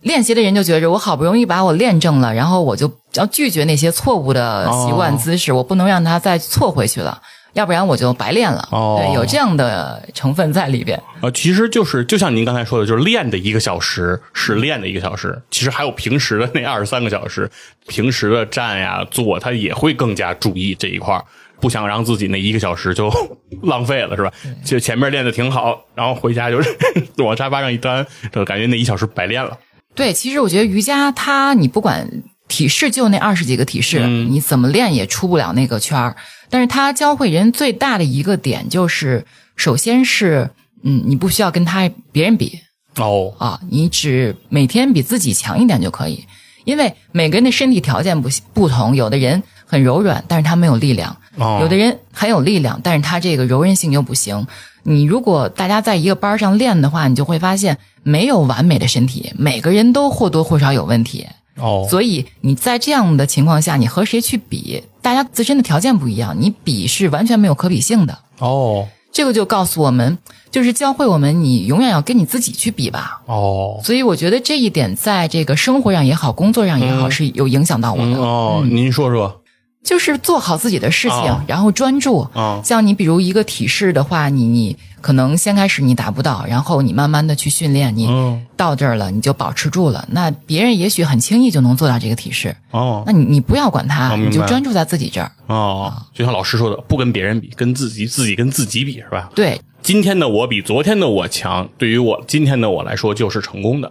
[0.03, 7.21] 练习的人就觉着我好不容易把我练正了，然后我就要拒绝那些错误的习惯哦姿势，我不能让它再错回去了，
[7.55, 8.69] 要不然我就白练了。
[8.71, 10.97] 哦对，有这样的成分在里边。
[11.21, 17.51] 啊，其实就是就像您刚才说的，就是练的一个小时是练的一个小时，其实还有平时的那二十三个小时，
[17.89, 21.25] 平时的站呀坐，他也会更加注意这一块儿
[21.61, 23.11] 不想让自己那一个小时就
[23.63, 24.33] 浪费了，是吧？
[24.65, 26.77] 就前面练的挺好，然后回家就是
[27.23, 29.59] 往沙发上一端，就感觉那一小时白练了。
[29.95, 32.09] 对，其实我觉得瑜伽它，你不管
[32.47, 36.17] 体式就那二十几个体式，嗯你怎么练也出不了那个圈儿。
[36.51, 40.51] 但是它教会人最大的一个点就是，首先是，
[40.85, 42.61] 嗯，你不需要跟他别人比
[42.97, 46.25] 哦，啊，你只每天比自己强一点就可以。
[46.65, 54.47] 因为每个人的身体条件不不同，有的人很柔软，但是他没有力量；哦有的人很有力量，但是他这个柔韧性又不行。
[54.83, 61.27] 你如果大家在一个班上练的话，你就会发现没有完美的身体，每个人都或多或少有问题。
[61.57, 64.83] 哦，所以你在这样的情况下，你和谁去比？
[65.03, 68.19] 大家自身的条件不一样，你比是完全没有可比性的。
[68.39, 70.17] 哦，这个就告诉我们，
[70.51, 73.21] 就是教会我们，你永远要跟你自己去比吧。
[73.27, 78.19] 哦，所以我觉得这一点在这个生活上也好，工作上也好，是有影响到我嗯的。
[78.21, 79.43] 哦，您说说
[79.85, 82.21] 就是做好自己的事情，啊然后专注。
[82.35, 90.07] 啊像你比如一个体式的话，你你可能先开始你达不到，然后你慢慢的去训练，你嗯到这儿了，你就保持住了。
[90.11, 93.03] 那别人也许很轻易就能做到这个体式，哦。
[93.07, 95.31] 那你你不要管他，哦你就专注在自己这儿。
[95.47, 99.31] 哦，就像老师说的，不跟别人比，跟自己自己跟自己比，是吧？
[99.35, 103.91] 对，今天的我比昨天的我强，对于我今天的我来说就是成功的，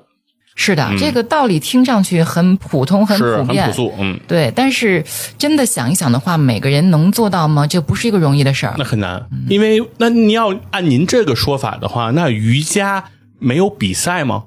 [0.60, 4.52] 是的，这个道理听上去很普通、很普遍，很朴素，嗯，对。
[4.56, 5.06] 但是
[5.38, 7.68] 真的想一想的话，每个人能做到吗？
[7.68, 8.84] 这不是一个容易的事儿那。
[8.84, 13.04] 很难，因为那你要按您这个说法的话，那瑜伽
[13.38, 14.46] 没有比赛吗？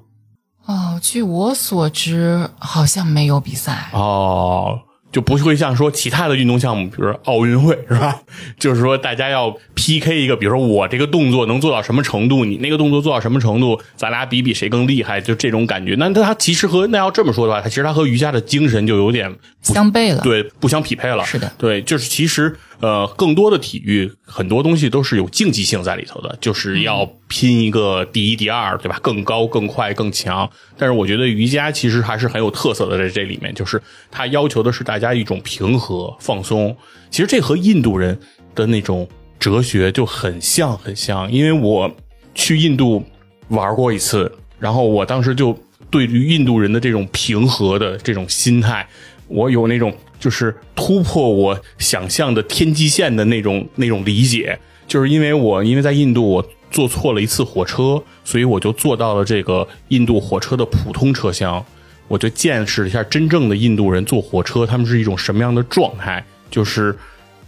[0.66, 3.90] 哦，据我所知，好像没有比赛。
[3.92, 4.80] 哦，
[5.12, 8.20] 就不会像说其他的运动项目，比如说奥运会是吧？
[8.58, 15.94] 就是说大家要 PK 一个，比如说我这个动作能做到什么程度，你那个动作做到什么程度，咱俩比比谁更厉害，就这种感觉。
[15.98, 21.24] 那它其实和那要这么说的话，它其实它和瑜伽的精神就有点相悖了，对，不相匹配了。
[21.24, 28.98] 是的，对，就是其实呃，更多的体育很多东西都是有竞技性在里头的，就是要拼一个第一、第二，对吧？
[29.02, 30.50] 更高、更快、更强。
[30.78, 36.74] 但是我觉得瑜伽其实还是很有特色的，在这里面，就是它要求的是大家一种平和、放松。
[37.10, 38.18] 其实这和印度人
[38.54, 39.06] 的那种
[39.38, 41.30] 哲学就很像，很像。
[41.30, 41.90] 因为我
[42.34, 43.04] 去印度
[43.48, 45.54] 玩过一次，然后我当时就
[45.90, 48.88] 对于印度人的这种平和的这种心态，
[49.26, 54.56] 我有那种就是突破我想象的天际线的那种那种理解。
[54.86, 61.64] 就是因为我因为在印度我坐错了一次火车，所以我就坐到了这个印度火车的普通车厢。
[62.06, 66.24] 我就见识了一下真正的印度人坐火车，他们是一种什么样的状态。
[66.50, 66.96] 就是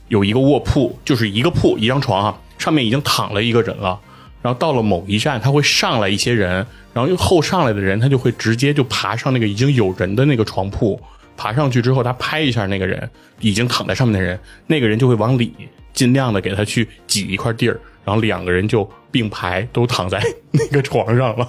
[0.07, 3.99] 有一个卧铺，就是一个铺一张床啊，上面已经躺了一个人了。
[4.41, 11.01] 然后到了某一站，他会上来一些人，然后又后上来的人，他就会直接就爬上那个已经有人的那个床铺。
[11.37, 13.09] 爬上去之后，他拍一下那个人
[13.41, 15.55] 已经躺在上面的人，那个人就会往里
[15.93, 21.49] 尽量的给他去挤一块地儿，然后两个人就并排都躺在 那个床上了。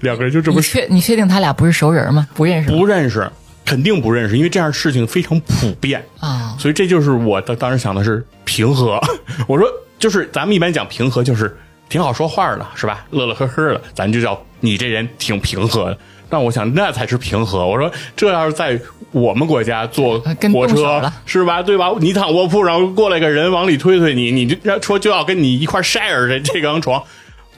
[0.00, 2.28] 两个人就这么你确你确定他俩不是熟人吗？
[2.34, 3.28] 不认识不认识，
[3.64, 6.04] 肯定不认识，因为这样事情非常普遍。
[6.20, 6.54] 啊？
[6.58, 9.00] 所以这就是我当当时想的是平和。
[9.48, 9.66] 我说
[9.98, 11.56] 就是咱们一般讲平和，就是
[11.88, 13.04] 挺好说话的，是吧？
[13.10, 15.98] 乐乐呵呵的，咱就叫你这人挺平和的。
[16.32, 17.66] 但我想那才是平和。
[17.66, 20.18] 我说这要是在我们国家坐
[20.50, 21.62] 火车是吧？
[21.62, 21.92] 对吧？
[22.00, 27.02] 你躺卧铺上过来个人往里推推你，你就说就要跟你一块 share 这这张床。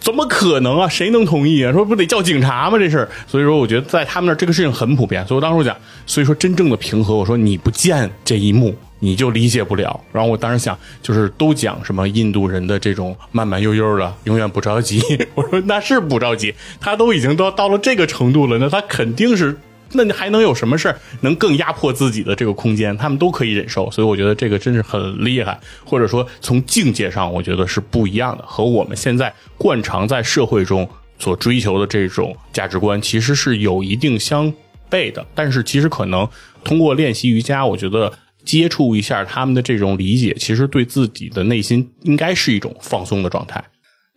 [0.01, 0.89] 怎么可能啊？
[0.89, 1.73] 谁能同意啊？
[1.73, 2.77] 说不得叫警察吗？
[2.77, 5.25] 这事儿，所以说我觉得在他们那儿这个事情很普遍。
[5.29, 10.01] 所以我当时我讲，所以说真正的平和，我说你不见这一幕，你就理解不了。
[10.13, 15.03] 然后我当时想，就是都讲什么印度人的这种慢慢悠悠的，永远不着急。
[15.35, 19.59] 我说那是不着急，他都已经到到了这个程度了，那他肯定是。
[19.97, 22.97] 那你还能有什么事儿能更压迫自己的这个空间？
[22.97, 30.89] 他们都可以忍受，所以我觉得这个真是很厉害，或者说从境界上，我觉得是不一样的，和我们现在惯常在社会中
[31.21, 34.53] 所追求的这种价值观其实是有一定相
[34.91, 35.25] 悖的。
[35.33, 36.29] 但是其实可能
[36.65, 38.13] 通过练习瑜伽，我觉得
[38.45, 43.63] 接触一下他们的这种理解，其实对自己的内心应该是一种放松的状态。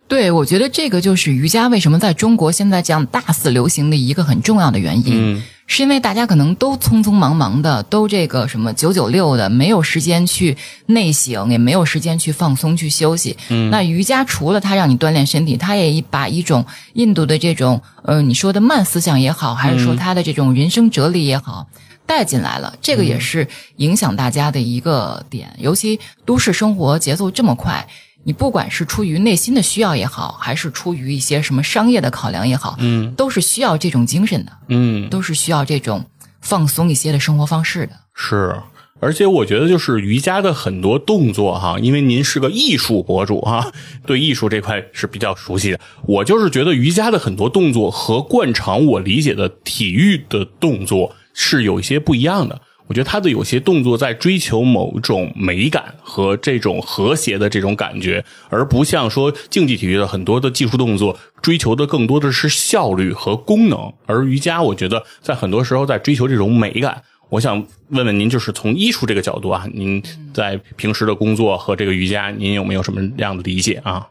[0.06, 13.36] 对，我觉得这个就是瑜伽为什么在中国现在这样大肆流行的一个很重要的原因，嗯是因为大家可能都匆匆忙忙的，都这个什么九九六的，没有时间去内省，也没有时间去放松、去休息。
[13.50, 16.64] 嗯，那瑜伽除了它让你锻炼身体，它也把一种
[16.94, 21.68] 印度的这种呃你说的慢思想也好，还是说它的这种人生哲理也好。
[22.08, 25.54] 带进来了，这个也是影响大家的一个点。
[25.58, 27.86] 尤其都市生活节奏这么快，
[28.24, 36.06] 你不管是出于内心的需要也好，还是出于一些什么商业的考量也好，嗯都是需要这种精神的，嗯，都是需要这种
[36.40, 37.92] 放松一些的生活方式的。
[38.14, 38.56] 是，
[39.00, 43.70] 而且我觉得就是瑜伽的很多动作哈，因为您是个艺术博主哈，
[44.06, 45.80] 对艺术这块是比较熟悉的。
[46.06, 52.60] 我就是觉得瑜伽的很多动作和惯常我理解的体育的动作是有一些不一样的。
[52.88, 67.02] 我觉得他的有些动作在追求某种美感和这种和谐的这种感觉，而不像说竞技体育的很多的技术动作追求的更多的是效率和功能，而瑜伽我觉得在很多时候在追求这种美感。
[67.28, 74.08] 我想问问您，就是从艺术这个角度啊，您在平时的工作和这个瑜伽，您有没有什么样的理解啊？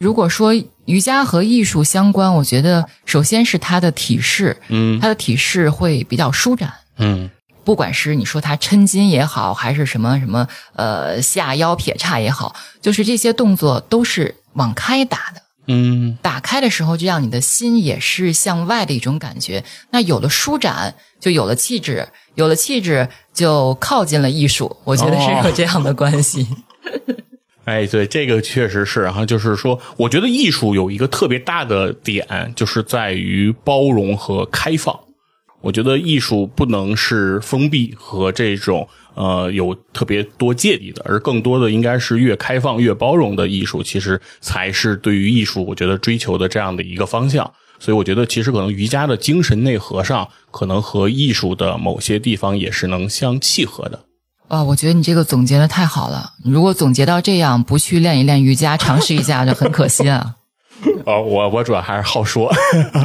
[0.00, 0.54] 如果说
[0.86, 6.72] 瑜伽和艺术相关，我觉得首先是它的体式，嗯它的体式会比较舒展。
[6.96, 7.30] 嗯
[7.62, 15.42] 不管是你说它抻筋也好，还是什么什么呃下腰撇叉也好，就是这些动作都是往开打的。
[15.66, 19.62] 嗯打开的时候，就让你的心也是向外的一种感觉。
[19.90, 24.78] 那有了舒展，就有了气质，有了气质，就靠近了艺术。
[24.84, 26.48] 我觉得是有这样的关系。
[27.64, 34.98] 哎，对，这个确实是哈，就是说，我觉得艺术有一个特别大的点，就是在于包容和开放。
[35.60, 47.52] 我觉得艺术不能是封闭和这种呃有特别多芥蒂的，而更多的应该是越开放越包容的艺术，其实才是对于艺术我觉得追求的这样的一个方向。
[47.78, 54.00] 所以我觉得，其实可能瑜伽的精神内核上，可能和艺术的某些地方也是能相契合的。
[54.50, 56.32] 啊，我觉得你这个总结的太好了。
[56.44, 60.34] 如果总结到这样，不去练一练瑜伽，尝试一下就很可惜啊。
[61.06, 62.52] 哦，我我主要还是好说。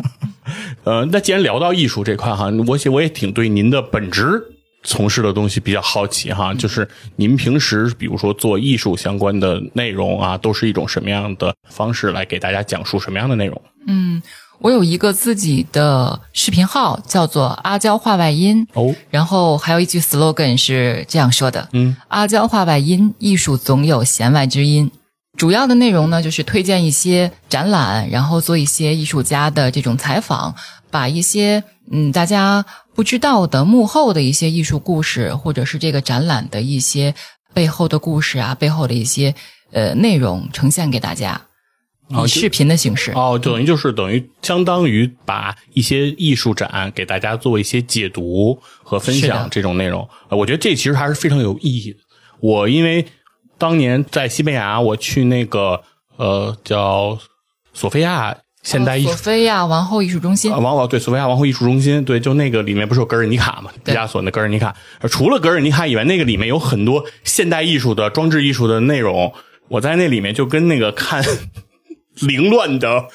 [0.86, 4.42] 呃，那既然聊到艺术这块哈，我写我也挺对您的本职
[4.84, 13.62] 从事的东西比较好奇哈，就是您平时比如说做艺术相关的内容啊，都是一种什么样的方式来给大家讲述什么样的内容？
[13.88, 14.20] 嗯，
[14.60, 18.68] 我有一个自己的视频号，叫做阿娇话外音。
[18.74, 24.90] 哦，然后还有一句 slogan 是这样说的：嗯，阿娇话外音，艺术总有弦外之音。
[25.38, 30.56] 主要的内容呢，就是推荐一些展览，然后做一些艺术家的这种采访，
[30.90, 37.14] 把一些嗯大家不知道的幕后的一些艺术故事，或者是这个展览的一些
[37.54, 39.36] 背后的故事啊，背后的一些
[39.74, 41.42] 呃内容呈现给大家，
[42.10, 43.12] 以视频的形式。
[43.14, 52.00] 哦，等于就是等于相当于把一些艺术展给大家做一些解读和分享这种内容，呃我觉得这其实还是非常有意义的。
[52.40, 53.06] 我因为
[53.58, 55.82] 当年在西班牙，我去那个
[56.18, 57.18] 呃叫
[57.74, 64.76] 索菲亚现代艺术索菲亚王后艺术中心啊，，王后对索菲亚王后艺术中心，对，就那个里面不是有格尔尼卡嘛，毕加索那格尔尼卡。
[65.00, 69.34] 呃除了格尔尼卡以外，那个里面有很多现代艺术的装置艺术的内容。
[69.68, 71.24] 我在那里面就跟那个看
[72.22, 73.06] 凌乱的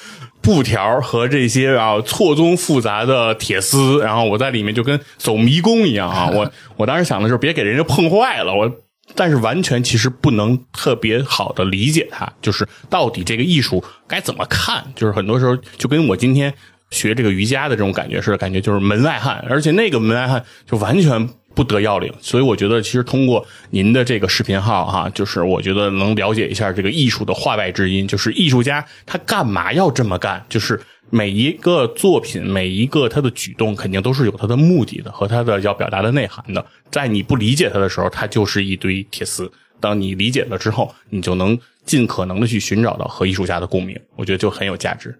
[0.41, 6.29] 布条和这些啊错综复杂的铁丝，然后我在里面就跟走迷宫一样啊。
[6.33, 8.71] 我我当时想的是别给人家碰坏了，我。
[9.13, 16.53] 但是完全其实不能特别好的理解它，就是到底这个艺术该怎么看，就是很多时候就跟我今天
[16.91, 22.11] 学这个瑜伽的这种感觉似的，感觉就是门外汉，而且那个门外汉就完全不得要领。
[22.21, 30.79] 所以我觉得，其实通过您的这个视频号哈、就是我觉得能了解一下这个艺术的话外之音，就是艺术家他干嘛要这么干，就是
[31.09, 36.65] 每一个作品，每一个他的举动，肯定都是有他的目的的和他的要表达的内涵的。
[36.89, 39.51] 在你不理解他的时候，他就是一堆铁丝。
[39.79, 45.17] 当你理解了之后，你就能尽可能的去寻找到和艺术家的共鸣，我觉得就很有价值。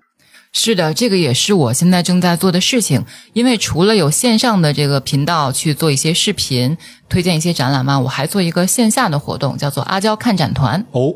[0.53, 3.05] 是的，这个也是我现在正在做的事情。
[3.33, 6.77] 因为除了有线上的这个频道去做一些视频，
[7.07, 10.85] 推荐一些展览嘛，我还做一个线下的活动，叫做阿娇看展团。
[10.91, 11.15] 哦，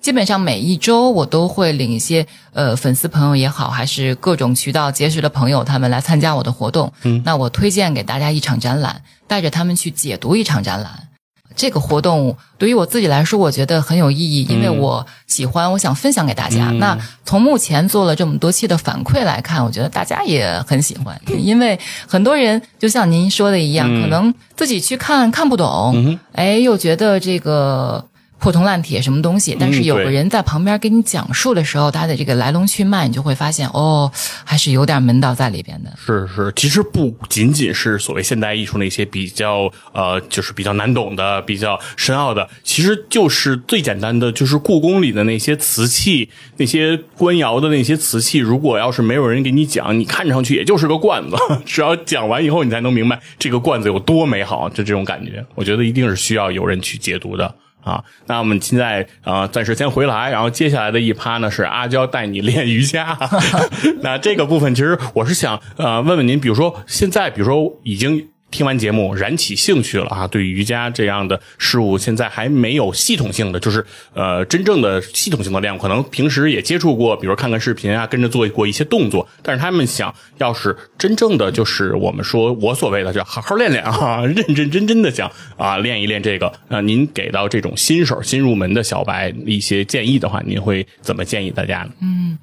[0.00, 6.90] 基本上每一周我都会领一些呃粉丝朋友也好，还是各种渠道结识的朋友，他们来参加我的活动。
[7.02, 11.09] 嗯，那我推荐给大家一场展览，带着他们去解读一场展览。
[11.56, 16.70] 这个活动对于我自己来说，我觉得很有意义，因为我喜欢，我想分享给大家。
[16.78, 28.04] 那从目前做了这么多期的反馈来看，我觉得大家也很喜欢，因为很多人就像您说的一样，可能自己去看看不懂，哎，又觉得这个
[28.40, 34.10] 破铜烂铁什么东西，但是有个人在旁边给你讲述的时候，他的这个来龙去脉，你就会发现哦，
[34.44, 35.92] 还是有点门道在里边的。
[35.96, 51.36] 是是，其实不仅仅是所谓现代艺术那些比较呃，就是比较难懂的、比较深奥的，其实就是最简单的，就是故宫里的那些瓷器、那些官窑的那些瓷器，如果要是没有人给你讲，你看上去也就是个罐子，
[51.66, 57.54] 只要讲完以后，你才能明白这个罐子有多美好，就这种感觉，我觉得一定是需要有人去解读的。
[57.82, 63.18] 啊，那我们现在啊、暂时先回来，然后接下来的一趴呢是阿娇带你练瑜伽。
[64.02, 91.90] 那这个部分其实我是想呃问问您，比如说现在，比如说已经听完节目燃起兴趣了啊，对瑜伽这样的事物现在还没有系统性的，就是呃真正的系统性的练，可能平时也接触过，比如看看视频啊，跟着做过一些动作，但是他们想要是真正的就是我们说我所谓的就好好练练啊，认认真真的想啊练一练这个，呃，您给到这种新手新入门的小白一些建议的话，您会怎么建议大家呢？
[92.02, 92.38] 嗯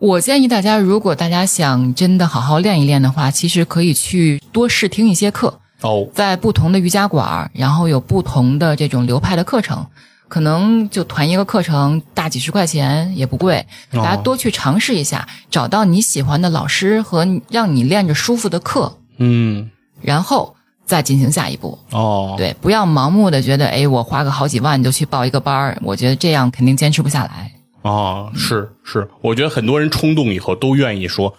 [0.00, 9.84] 我建议大家，如果大家想真的好好练一练的话，其实可以去多试听一些课，哦，在不同的瑜伽馆儿，然后有不同的这种流派的课程，
[10.28, 13.58] 可能就团一个课程大几十块钱也不贵，
[13.92, 19.68] 哦大家多去尝试一下，找到你喜欢的老师和让你练着舒服的课，嗯，
[20.00, 20.54] 然后
[20.86, 21.76] 再进行下一步。
[21.90, 27.50] 哦，对，不要盲目的觉得，哎，我花个好几万就去报一个班儿，我觉得这样肯定坚持不下来。
[27.88, 31.34] 哦，是是，我觉得很多人冲动以后都愿意说，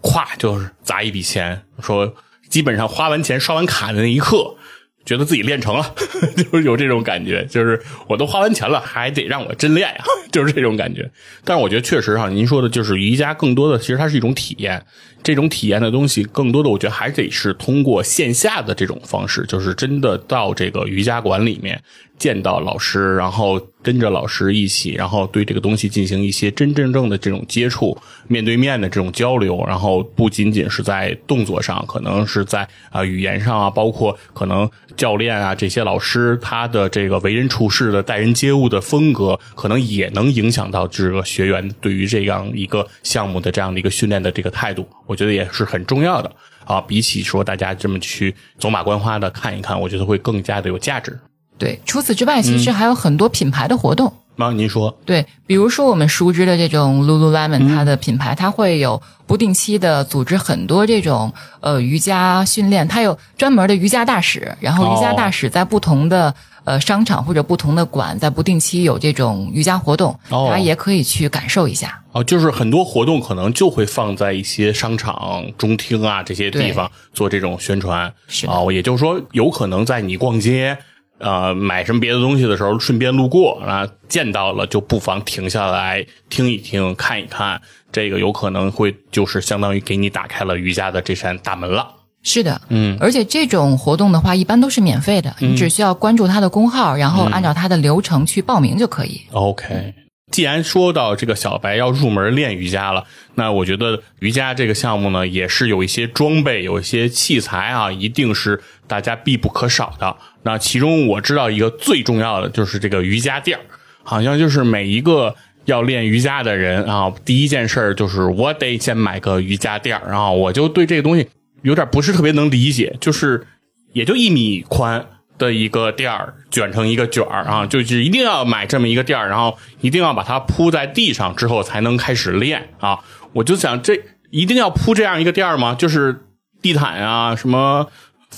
[0.00, 2.14] 咵就是砸一笔钱，说
[2.48, 4.56] 基本上花完钱刷完卡的那一刻，
[5.04, 5.94] 觉得自己练成了，
[6.50, 7.78] 就是有这种感觉，就是
[8.08, 11.10] 我都花完钱了，还得让我真练呀， 就是这种感觉。
[11.44, 14.82] 但是我觉得确实哈，您说的就是瑜伽更多的其实它是一种体验，
[15.22, 21.82] 这种体验的东西更多的我觉得还得是通过线下的这种方式，就是真的到这个瑜伽馆里面
[22.18, 27.96] 见到老师，然后跟着老师一起，然后对这个东西进行一些真真正的这种接触，
[28.28, 46.30] 面对面的这种交流，然后不仅仅是在动作上，可能是在啊语言上啊，包括可能教练啊这些老师他的这个为人处事的待人接物的风格，可能也能影响到这个学员对于这样一个项目的这样的一个训练的这个态度，我觉得也是很重要的
[46.64, 46.80] 啊。
[46.82, 51.18] 比起说大家这么去走马观花的看一看，我觉得会更加的有价值。
[51.60, 54.10] 对，除此之外，其实还有很多品牌的活动。
[54.36, 61.30] 妈，您说，对，比如说我们熟知的这种 Lululemon，它的品牌，它会有不定期的组织很多这种
[61.60, 66.34] 呃瑜伽训练，它有专门的瑜伽大使，然后瑜伽大使在不同的
[66.64, 72.00] 呃商场或者不同的馆，在不定期有这种瑜伽活动，哦大家也可以去感受一下。
[72.12, 78.10] 哦，就是很多活动可能就会放在一些商场、中厅啊这些地方做这种宣传。
[78.26, 80.78] 是的啊、也就是说，有可能在你逛街。
[81.20, 87.60] 呃，买什么别的东西的时候，顺便路过啊，见到了就不妨停下来听一听、看一看，
[87.92, 91.86] 这个有可能会就是相当于给你打开了瑜伽的这扇大门了。
[92.22, 99.22] 是的，嗯，而且这种活动的话，一般都是免费的，你只需要关注它的公号，然后按照它的流程去报名就可以。
[99.32, 99.94] OK，
[100.30, 103.04] 既然说到这个小白要入门练瑜伽了，
[103.36, 108.60] 那我觉得瑜伽这个项目呢，也是有一些装备、有一些器材啊，一定是
[108.90, 110.16] 大家必不可少的。
[110.42, 113.62] 那其中我知道一个最重要的就是这个瑜伽垫儿，
[114.02, 115.36] 好像就是每一个。
[115.66, 121.28] 要练瑜伽的人啊，第一件事儿就是我得先买个瑜伽垫儿，然后我就对这个东西
[121.62, 123.46] 有点不是特别能理解，就是
[123.92, 125.06] 也就一米宽
[125.38, 132.98] 的一个垫儿卷成一个卷儿啊，就是一定要买这么一个垫儿，然后一定要把它铺在地上之后才能开始练啊。
[133.34, 135.76] 我就想，这一定要铺这样一个垫儿吗？
[135.78, 136.24] 就是
[136.62, 137.86] 地毯啊，什么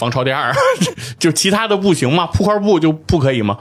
[0.03, 0.53] 防潮垫儿，
[1.17, 2.27] 就其他的不行吗？
[2.27, 3.61] 铺块布就不可以吗？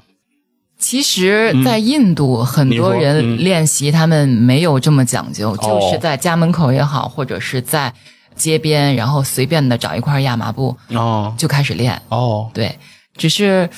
[0.80, 7.94] 其实，在印度，很多人练习他们没有这么讲究，哦就是在家门口也好，或者是在
[8.34, 12.02] 街边，然后随便的找一块亚麻布哦就开始练。
[12.10, 12.76] 哦，对，
[13.16, 13.70] 只是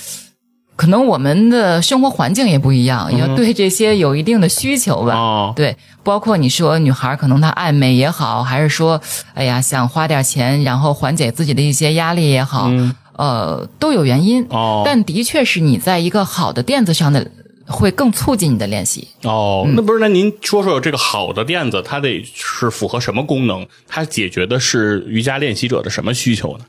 [0.76, 5.54] 可能我们的生活环境也不一样，要对这些有一定的需求吧。
[5.56, 9.00] 对，包括你说女孩可能她爱美也好，还是说，
[9.36, 12.72] 哎呀想花点钱，然后缓解自己的一些压力也好，
[13.18, 14.46] 呃，都有原因。
[14.84, 17.30] 但的确是你在一个好的垫子上的，
[17.68, 19.08] 会更促进你的练习。
[19.22, 20.00] 哦，那不是？
[20.00, 23.68] 那您说说这个好的垫子，它得是符合什么功能？
[23.88, 26.66] 它解决的是瑜伽练习者的什么需求呢？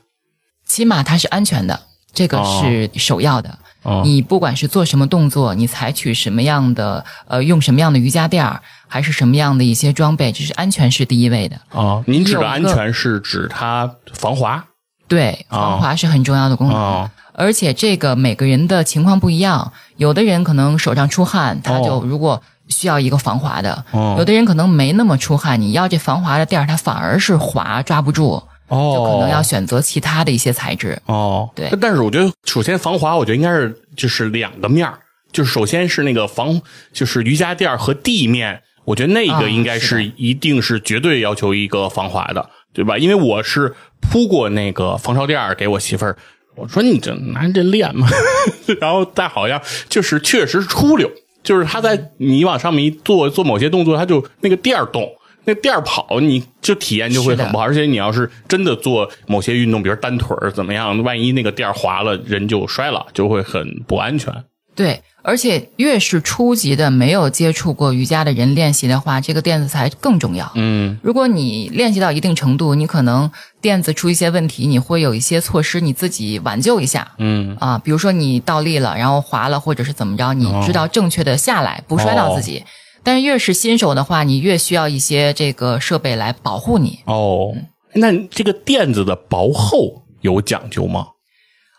[0.67, 1.81] 起码它是安全的，
[2.13, 3.49] 这个是首要的。
[3.49, 3.57] 哦
[4.03, 11.59] 你不管是做什么动作，你采取什么样的呃，用什么样的瑜伽垫儿，还是什么样的一些装备，这是安全是第一位的。
[11.71, 14.63] 哦，您指的安全是指它防滑？
[15.07, 16.77] 对，防滑是很重要的功能。
[16.77, 17.11] 哦。
[17.37, 24.15] 而且这个每个人的情况不一样，有的人可能手上出汗，他就如果需要一个防滑的；哦。
[24.17, 30.99] 有的人可能没那么出汗，你要这防滑的垫儿，它反而是滑抓不住，哦，就可能要选择其他的一些材质。
[31.05, 34.99] 哦，对但是我觉得，首先防滑，我觉得应该是就是两个面儿
[35.31, 36.61] 就是首先是那个防，
[36.93, 42.97] 就是瑜伽垫儿和地面，我觉得那啊个应该是是一定是绝对要求一个防滑的，对吧？
[42.97, 46.15] 因为我是铺过那个防潮垫儿给我媳妇儿，
[46.55, 48.07] 我说你这拿这练嘛？
[48.79, 51.11] 然后但好像就是确实是出溜，
[51.43, 55.07] 就是他在你往上面一坐做某些动作，他就那个垫儿动。
[55.45, 57.63] 那垫儿跑，你就体验就会很不好。
[57.63, 64.33] 而且你要是真的做某些运动，比如单腿儿怎么样，万一那个垫儿滑了，人就摔了，就会很不安全。
[64.75, 70.51] 对，而且越是初级的没有接触过瑜伽的人练习的话，这个垫子才更重要。
[70.55, 73.31] 嗯如果你练习到一定程度，你可能
[73.61, 77.13] 垫子出一些问题，你会有一些措施，你自己挽救一下。
[77.19, 82.61] 嗯啊，比如说你倒立了，然后滑了，或者是怎么着，你知道正确的下来，不摔到自己。
[83.05, 86.99] 但是越是新手的话，你越需要一些这个设备来保护你。
[87.05, 87.53] 哦，
[87.93, 91.09] 那这个垫子的薄厚有讲究吗？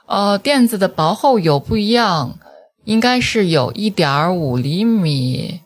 [0.06, 2.38] 呃，垫子的薄厚有不一样，
[2.84, 5.62] 应该是有一点五厘米，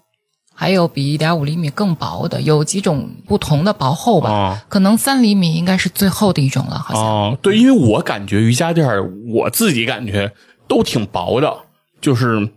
[0.54, 4.30] 还有比一点五厘米更薄的，有几种不同的薄厚吧。
[4.30, 7.02] 哦可能三厘米应该是最厚的一种了，好像。
[7.02, 10.32] 哦，对，因为我感觉瑜伽垫儿，我自己感觉
[10.66, 11.54] 都挺薄的，
[12.00, 12.48] 就是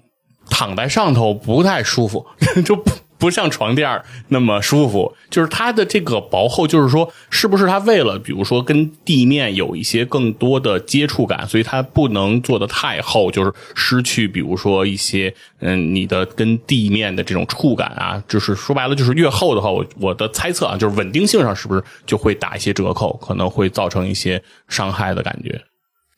[0.50, 2.26] 躺在上头不太舒服，
[2.66, 5.16] 就不不像床垫儿那么舒服。
[5.30, 25.60] 就是它的这个薄厚，就是说，是不是它为了比如说跟地面有一些更多的接触感，所以它不能做的太厚，就是失去比如说一些嗯你的跟地面的这种触感啊，就是说白了就是越厚的话，我我的猜测啊，就是稳定性上是不是就会打一些折扣，可能会造成一些伤害的感觉。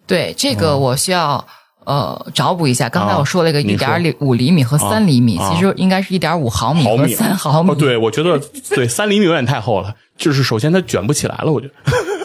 [0.08, 1.46] 对，这个我需要
[1.86, 7.72] 呃找补一下，刚才啊我说了一个一点五厘米和三厘米，啊其实应该是一点五毫米和毫米三毫米。
[7.72, 8.40] 哦，对，我觉得
[8.76, 11.74] 对三厘米有点太厚了，就是首先它卷不起来了，我觉得。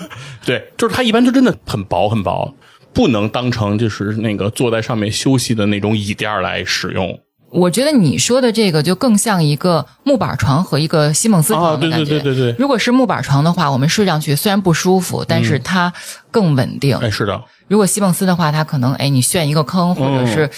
[0.44, 2.52] 对，就是它一般就真的很薄很薄，
[2.92, 7.20] 不能当成就是那个坐在上面休息的那种椅垫儿来使用。
[7.50, 12.04] 我觉得你说的这个就更像一个木板床和一个西蒙斯啊，对床的感觉。
[12.04, 15.92] 对对对对，如果是木板床的话，我们睡上去虽然不舒服，但是它
[16.30, 16.96] 更稳定。
[16.98, 20.48] 哎，是的，如果西蒙斯的话，它可能哎你陷一个坑，或者是、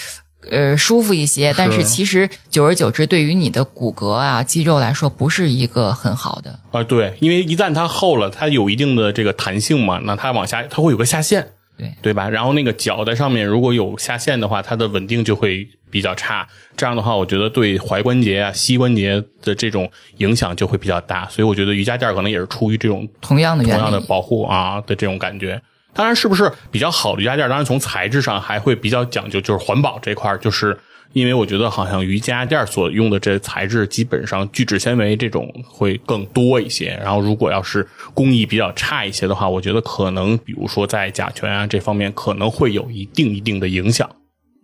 [0.50, 6.58] 呃舒服一些，但是其实久而久之，对于你的骨骼啊肌肉来说，不是一个很好的。
[6.72, 12.28] 啊，对，因为一旦它厚了，它有一定的这个弹性嘛，那它往下它会有个下陷，对对吧？
[12.28, 16.46] 然后那个脚在上面如果有下陷的话，它的稳定就会比较差。
[16.76, 21.26] 这样的话，我觉得对踝关节啊、膝关节的这种影响就会比较大。
[21.28, 25.60] 所以我觉得瑜伽垫可能也是出于这种同样的同样的，保护啊的这种感觉。
[25.94, 27.46] 当然，是不是比较好的瑜伽垫？
[27.48, 30.78] 当然，从材质上还会比较讲究，就是环保这块儿，就是
[31.12, 36.98] 因为我觉得好像瑜伽垫所用的这材质基本上聚酯纤维这种会更多一些。
[37.02, 44.08] 然后，如果要是工艺比较差一些的话，我觉得可能比如说在甲醛啊这方面可能会有一定一定的影响。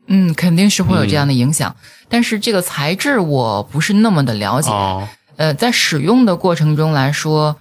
[0.07, 1.77] 嗯，肯定是会有这样的影响。
[2.09, 7.55] 但是这个材质我不是那么的了解，啊，呃，在使用的过程中来说，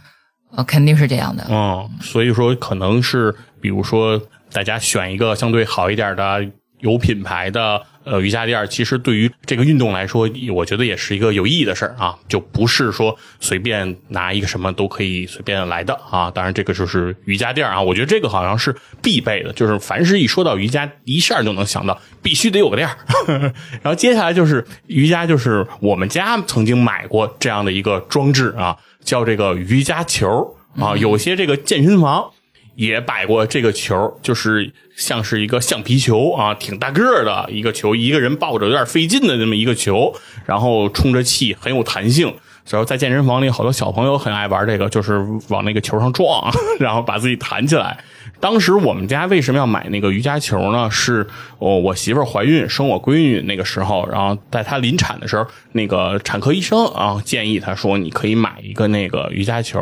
[0.55, 1.45] 呃，肯定是这样的。
[1.49, 4.21] 嗯，所以说可能是比如说
[4.53, 6.41] 大家选一个相对好一点的
[6.79, 16.29] 有品牌的呃瑜伽垫儿，其实对于这个运动来说，我觉得也是一个有意义的事儿啊，就不是说随便拿一个什么都可以随便来的啊。
[16.29, 22.95] 当然，这个就是瑜伽垫儿啊，我觉得这个好像是必备的，就是凡是一说到瑜伽，一下就能想到必须得有个垫儿。
[23.81, 32.31] 然后接下来就是瑜伽，就是我们家曾经买过这样的一个装置啊，叫这个瑜伽球啊，有些这个健身房。
[32.77, 40.13] 也摆过这个球，就是像是一个橡皮球啊，挺大个的一个球，一个人抱着有点费劲的这么一个球，
[40.45, 42.31] 然后充着气，很有弹性。
[42.69, 47.97] 然后在健身房里，好多小朋友很爱玩这个，就是往那个球上撞， 然后把自己弹起来。
[48.39, 50.91] 当时我们家为什么要买那个瑜伽球呢？
[50.91, 51.25] 是
[51.57, 59.79] 我我媳妇怀孕生我闺女那个时候，然后在她临产的时候，那个产科医生啊建议她说，你可以买一个那个瑜伽球，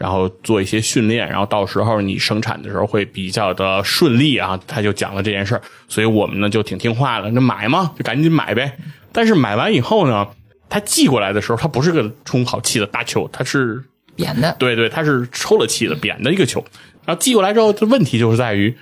[0.00, 4.58] 然后做一些训练，然后到时候你生产的时候会比较的顺利啊。
[4.66, 8.78] 他就讲了这件事儿，所以我们呢就挺听话的，那买嘛就赶紧买呗。
[9.12, 10.26] 但是买完以后呢，
[10.70, 13.84] 他寄过来的时候，它不是个充好气的大球，它是
[14.16, 16.64] 扁的，对对，它是抽了气的扁的一个球。
[17.04, 18.74] 然后寄过来之后，这问题就是在于，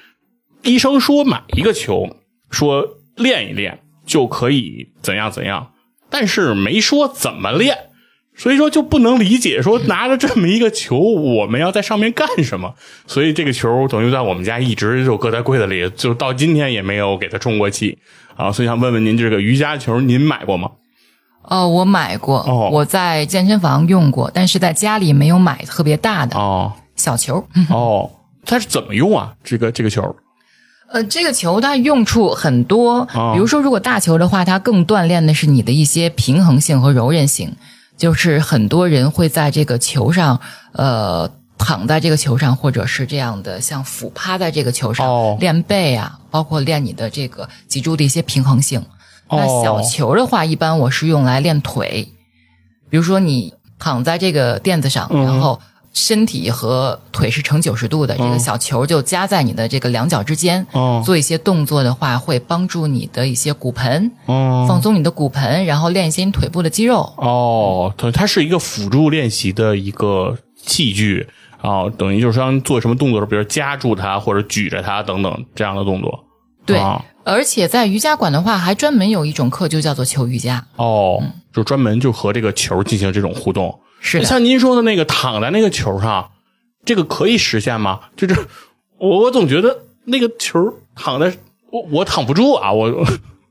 [0.62, 2.16] 医生说买一个球，
[2.48, 5.72] 说练一练就可以怎样怎样，
[6.10, 7.87] 但是没说怎么练，
[8.38, 12.72] 所以说就不能理解说拿着这么一个球，我们要在上面干什么？
[13.06, 17.98] 所以这个球等于在我们家一直就搁在柜子里，就到今天也没有给它充过气
[18.36, 18.52] 啊。
[18.52, 20.70] 所以想问问您，这个瑜伽球您买过吗？
[21.42, 27.44] 哦，我买过，哦我在健身房用过，但是在家里没有买特别大的、哦小球。
[27.54, 28.10] 嗯哦，
[28.44, 29.32] 它是怎么用啊？
[29.42, 30.14] 这个这个球？
[30.92, 37.56] 呃，这个球它用处很多，哦比如说，如果大球的话，它更锻炼的是你的一些平衡性和柔韧性。
[37.98, 40.40] 就是很多人会在这个球上，
[40.72, 48.80] 呃，躺在这个球上，或者是这样的像俯趴在这个球上、哦练背啊，包括练你的这个脊柱的一些平衡性。
[49.26, 52.08] 哦那小球的话，一般我是用来练腿，
[52.88, 55.60] 比如说你躺在这个垫子上，嗯然后
[55.98, 67.00] 身体和腿是成九十度的，这个小球就夹在你的这个两脚之间，哦做一些动作的话，会帮助你的一些骨盆，哦放松你的骨盆，然后练一些你腿部的肌肉。
[67.16, 71.26] 哦，对，它是一个辅助练习的一个器具
[71.60, 76.24] 啊、等于就是当做什么动作的时候，比如夹住它或者举着它等等这样的动作。
[76.64, 80.64] 对，啊而且在瑜伽馆的话，还专门有一种课就叫做球瑜伽。
[80.76, 81.20] 哦，
[81.52, 83.76] 就专门就和这个球进行这种互动。
[84.00, 86.30] 是的，像您说的那个躺在那个球上，
[86.84, 88.00] 这个可以实现吗？
[88.16, 88.36] 就是
[88.98, 91.36] 我我总觉得那个球躺在
[91.70, 93.04] 我我躺不住啊，我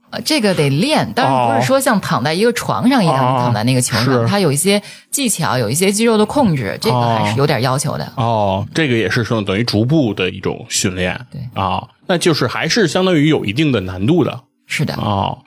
[0.09, 4.81] 呃，这个得练，当然不是说像躺在一个床上一样，哦躺在那个球上，它有一些
[5.11, 8.13] 技巧，有一些肌肉的控制，这个还是有点要求的。
[8.15, 11.19] 哦，这个也是说等于逐步的一种训练。
[11.29, 14.39] 对啊，那就是还是相当于有一定的难度的。
[14.65, 15.37] 是的，哦，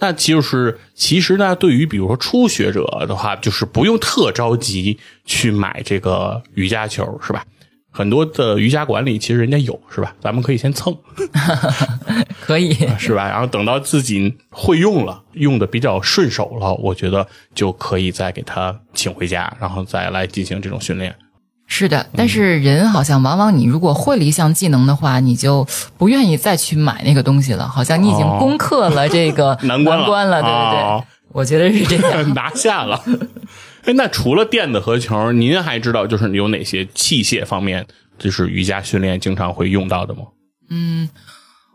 [0.00, 7.44] 那就是其实呢，对于比如说初学者的话，就是不用特着急去买这个瑜伽球，是吧？
[7.92, 10.14] 很多的瑜伽馆里其实人家有，是吧？
[10.20, 10.96] 咱们可以先蹭，
[12.40, 12.72] 可以。
[12.98, 13.28] 是吧？
[13.28, 21.14] 然后等到自己会用了，用的比较顺手了，我觉得就可以再给他请回家，然后再来进行这种训练。
[21.72, 25.64] 是的，但是人好像往往你如果会了一项技能的话，你就
[25.96, 32.28] 不愿意再去买那个东西了，好像你已经哦攻克了这个 难关了关了，对对对，哦我觉得是这样。
[32.34, 33.00] 拿下了。
[33.84, 37.86] 哎，那除了垫子和球，您还知道就是有哪些器械方面，
[38.18, 40.22] 就是瑜伽训练经常会用到的吗？
[40.70, 41.08] 嗯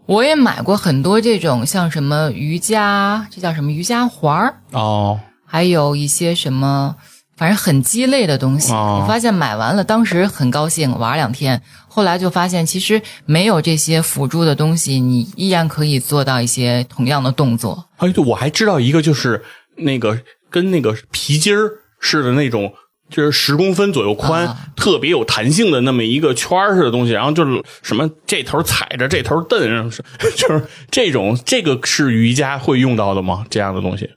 [0.07, 6.95] 我也买过很多这种像什么瑜伽，这叫什么瑜伽环儿，哦，还有一些什么，
[7.37, 8.71] 反正很鸡肋的东西。
[8.71, 17.89] 哦我发现买完了，当时很高兴玩两天，后来就发现其实没有这些辅助的东西，你依然可以做到一些同样的动作。
[17.97, 19.43] 哎，对，我还知道一个，就是
[19.77, 20.19] 那个
[20.49, 21.69] 跟那个皮筋儿
[21.99, 22.73] 似的那种，
[23.09, 30.03] 就是十公分左右宽，啊特别有弹性的那么一个圈儿似的东西，然后就是什么这头踩着这头蹬，然后是
[30.37, 33.45] 就是这种，这个是瑜伽会用到的吗？
[33.49, 34.09] 这样的东西？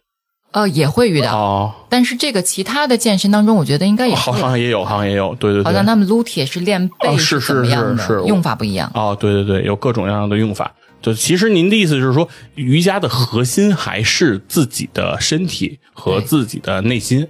[0.59, 4.37] 呃，也会遇到，哦，但是这个其他的健身当中，我觉得应该也好。
[4.37, 8.91] 像也有，好像也有，对对对，好像他们撸铁是练背哦是怎么样的，是是是用法不一样。
[8.95, 10.73] 哦，对对对，有各种各样的用法。
[11.01, 17.27] 就其实您的意思就是说，瑜伽的核心还是自己的身体和自己的内心。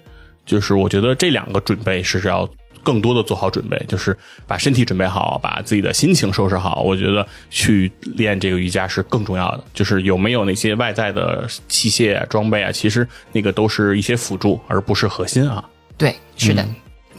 [0.47, 2.49] 就是我觉得这两个准备是要
[2.83, 4.17] 更多的做好准备，就是
[4.47, 6.83] 把身体准备好，把自己的心情收拾好。
[6.83, 9.65] 我觉得去练这个瑜伽是更重要的。
[9.75, 15.65] 就是有没有那些外在的器械啊、装备啊，其实那个都是一些辅助，而不是核心啊。
[15.97, 16.67] 对，是的。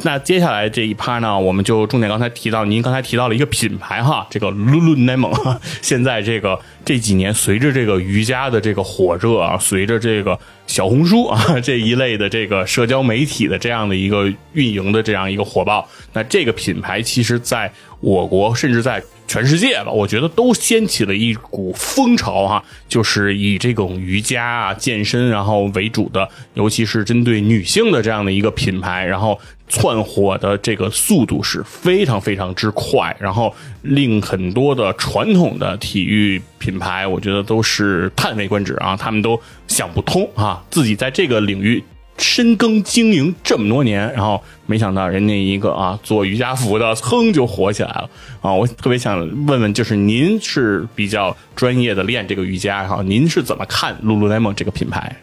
[0.03, 17.69] 那接下来这一趴呢，我们就重点刚才提到，您刚才提到了一个品牌哈，这个 Lululemon， 现在这个这几年随着这个瑜伽的这个火热啊，随着这个小红书啊 这一类的这个社交媒体的这样的一个运营的这样一个火爆，那这个品牌其实在
[17.99, 33.53] 我国甚至在全世界吧，我觉得都掀起了一股风潮哈、就是以这种瑜伽啊、健身然后为主的，尤其是针对女性的这样的一个品牌，然后窜火的这个速度是非常非常之快，然后
[33.83, 41.83] 令很多的传统的体育品牌，我觉得都是叹为观止啊，他们都想不通啊，自己在这个领域。
[42.19, 48.09] 深耕经营这么多年，然后没想到人家一个啊做瑜伽服的，噌就火起来了
[48.41, 48.53] 啊！
[48.53, 49.17] 我特别想
[49.47, 55.15] 问问，就是您是比较专业的练这个瑜伽哈，您是怎么看 Lululemon 这个品牌？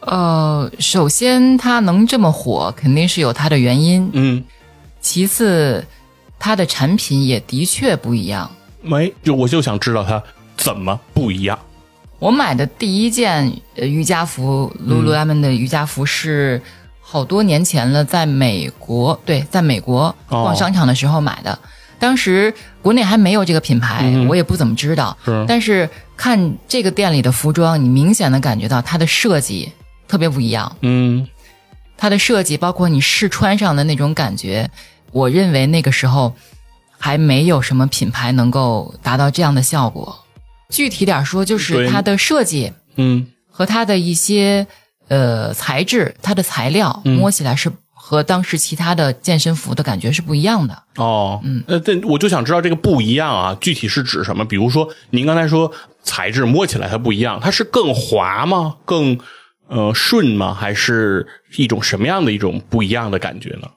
[0.00, 4.10] 呃，首先它能这么火，肯定是有它的原因。
[4.14, 4.42] 嗯，
[5.00, 5.84] 其次，
[6.38, 8.50] 它的产品也的确不一样。
[8.80, 10.22] 没，就我就想知道它
[10.56, 11.58] 怎么不一样。
[12.20, 16.62] 我买的第一件呃瑜伽服，Lululemon 的瑜伽服是
[17.00, 21.58] 好多年前了，在美国，对，在美国哦逛商场的时候买的。
[21.98, 25.16] 当时国内还没有这个品牌，嗯我也不怎么知道。
[25.24, 29.72] 是但是看这个店里的服装，你明显的感觉到它的设计
[30.06, 30.76] 特别不一样。
[30.82, 31.26] 嗯
[31.96, 34.70] 它的设计，包括你试穿上的那种感觉，
[35.10, 36.34] 我认为那个时候
[36.98, 40.24] 还没有什么品牌能够达到这样的效果。
[40.70, 44.66] 具体点说，就是它的设计嗯和它的一些
[45.08, 50.82] 呃材质，它的材料、嗯摸起来是和当时其他的健身服的感觉是不一样的。
[50.96, 54.44] 哦，嗯，呃，这我就想知道这个不一样啊，具体是指什么？
[54.44, 55.70] 比如说您刚才说
[56.02, 58.76] 材质摸起来它不一样，它是更滑吗？
[58.84, 59.18] 更
[59.68, 60.54] 呃顺吗？
[60.54, 63.68] 还是一种什么样的一种不一样的感觉呢？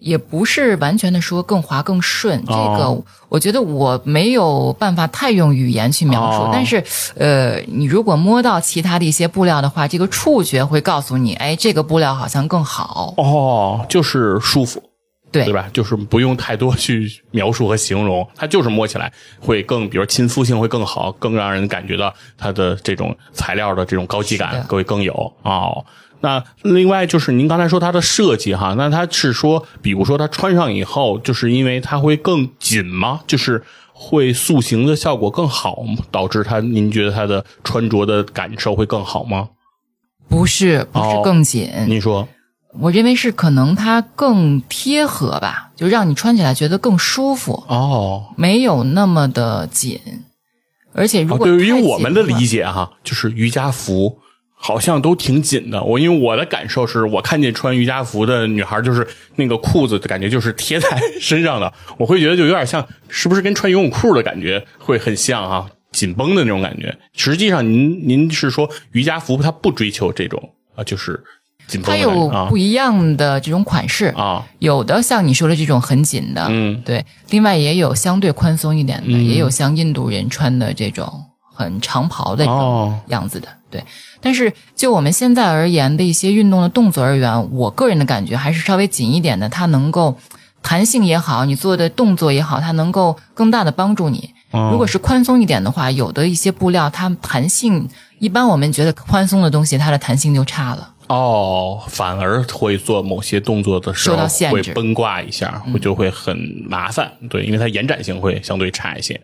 [0.00, 6.38] 也不是完全的说更滑更顺，这哦个我觉得我没有办法太用语言去描述。
[6.38, 6.82] 哦但是，
[7.16, 13.14] 呃，你如果摸到其他的一些布料的话，这个触觉会告诉你，哎，这个布料好像更好。
[13.16, 14.82] 哦，就是舒服，
[15.30, 15.68] 对对吧？
[15.72, 25.84] 就是不用太多去描述和形容，它就是摸起来会更，比如亲肤性会更好，更让人感觉到它的这种材料的这种高级感会更有哦。
[26.20, 33.20] 那另外就是您刚才说它的设计哈，那它是说，比如说它穿上以后，就是因为它会更紧吗？
[33.26, 33.62] 就是
[33.92, 39.48] 会塑形的效果更好，导致它您觉得它的穿着的感受会更好吗？
[40.28, 42.28] 不是，不哦是更紧，您说
[42.78, 50.00] 我认为是可能它更贴合吧，就让你穿起来觉得更舒服，哦，没有那么的紧。
[50.92, 54.18] 而且如啊，果对于我们的理解哈，就是瑜伽服
[54.62, 55.82] 好像都挺紧的。
[55.82, 59.06] 我因为我的感受是我看见穿瑜伽服的女孩，就是
[59.36, 60.86] 那个裤子的感觉就是贴在
[61.18, 65.66] 身上的，我会觉得就有点像，是不是跟穿游泳裤的感觉会很像啊？
[65.92, 66.94] 紧绷的那种感觉。
[67.14, 71.18] 实际上您，您是说瑜伽服它不追求这种啊，就是
[71.66, 83.82] 紧绷它有不一样的这种款式，啊，有的像你说的这种很紧的，嗯对，另外也有相对宽松一点的，嗯也有像印度人穿的这种很长袍的这哦种样子的，对。
[84.20, 90.16] 但是就我们现在而言的一些运动的动作而言，我个人的感觉还是稍微紧一点的，它能够
[90.62, 94.30] 弹性也好，你做的动作也好，它能够更大的帮助你。
[94.52, 100.92] 嗯如果是宽松一点的话，有的一些布料它弹性，一般我们觉得宽松的东西，它的弹性就差了。
[101.06, 104.16] 哦，反而会做某些动作的时候
[104.50, 106.36] 会崩挂一下，会就会很
[106.68, 107.12] 麻烦。
[107.28, 109.20] 对，因为它延展性会相对差一些，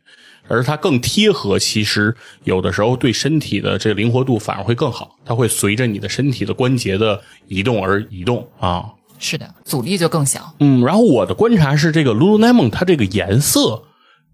[0.48, 8.84] 而它更贴合，其实有的时候对身体的这个灵活度反而会更好，它会随着你的身体的关节的移动而移动啊。
[9.18, 10.54] 是的，阻力就更小。
[10.60, 13.82] 嗯，然后我的观察是，这个 Lululemon 它这个颜色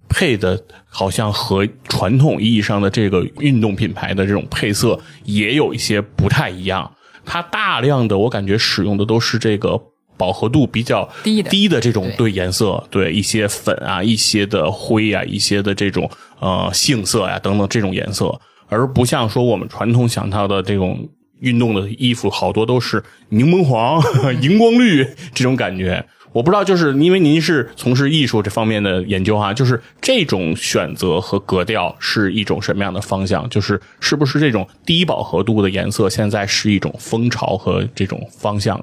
[0.09, 6.91] 配的好像和传统意义上的这个运动品牌的这种配色也有一些不太一样。
[7.25, 9.81] 它大量的我感觉使用的都是这个
[10.23, 16.09] 饱和度比较低的低的这种对对颜色，对一些粉啊、一些的灰啊、一些的这种
[16.39, 21.09] 呃杏色呀、等等这种颜色，而不像说我们传统想到的这种
[21.41, 24.01] 运动的衣服，好多都是柠檬黄、
[24.41, 25.05] 荧光绿
[25.35, 26.05] 这种感觉。
[26.33, 33.47] 我不知道，就是因为您是从事艺术这方面的研究哈、就是这种选择和格调是一种什么样的方向？
[33.51, 38.83] 就是是不是这种低饱和度的颜色现在是一种风潮和这种方向？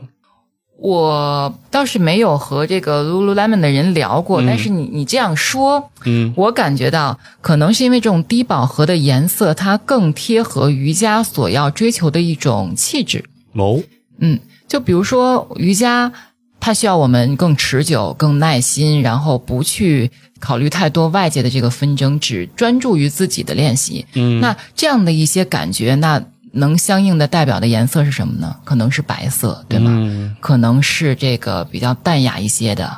[0.82, 13.25] 我倒是没有和这个 Lululemon 的人聊过，但是你你这样说，嗯，我感觉到可能是因为这种低饱和的颜色，它更贴合瑜伽所要追求的一种气质。
[13.53, 13.82] 哦，
[14.19, 16.13] 嗯，就比如说瑜伽，
[16.61, 20.09] 它需要我们更持久、更耐心，然后不去
[20.39, 24.05] 考虑太多外界的这个纷争，只专注于自己的练习。
[24.13, 28.56] 嗯，那这样的一些感觉，那能相应的代表的颜色是什么呢？
[28.64, 29.91] 可能是白色，对吗？
[29.93, 32.97] 嗯可能是这个比较淡雅一些的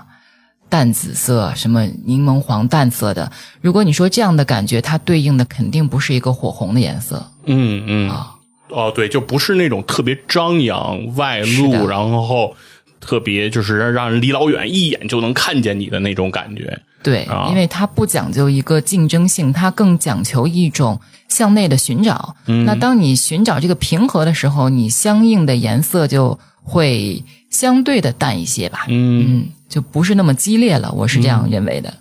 [0.69, 3.31] 淡紫色，什么柠檬黄淡色的。
[3.61, 8.35] 如果你说这样的感觉，它对应的肯定不是一个火红的颜色嗯嗯，啊。
[8.69, 12.55] 哦，对，就不是那种特别张扬外露，然后
[13.01, 16.79] 特别就是让人离老远一眼就能看见你的那种感觉。
[17.03, 20.97] 对啊，因为它不讲究一个竞争性，它更讲求一种
[21.31, 22.35] 向内的寻找。
[22.45, 28.85] 嗯那当你寻找这个平和的时候，你相应的颜色就会相对的淡一些吧。
[28.87, 31.91] 嗯，嗯，就不是那么激烈了，我是这样认为的。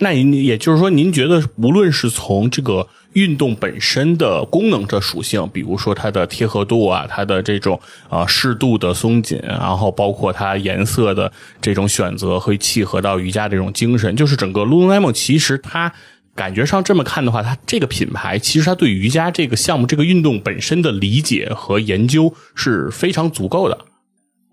[0.00, 11.30] 那您也就是说，您觉得无论是从这个运动本身的功能的属性，比如说它的贴合度啊，它的这种呃适度的松紧，然后包括它颜色的
[11.60, 15.92] 这种选择，会契合到瑜伽这种精神，就是整个 Lululemon 其实它。
[16.38, 23.76] 感觉上这么看的话，它这个品牌其实它对瑜伽这个项目、这个运动本身的理解和研究是非常足够的。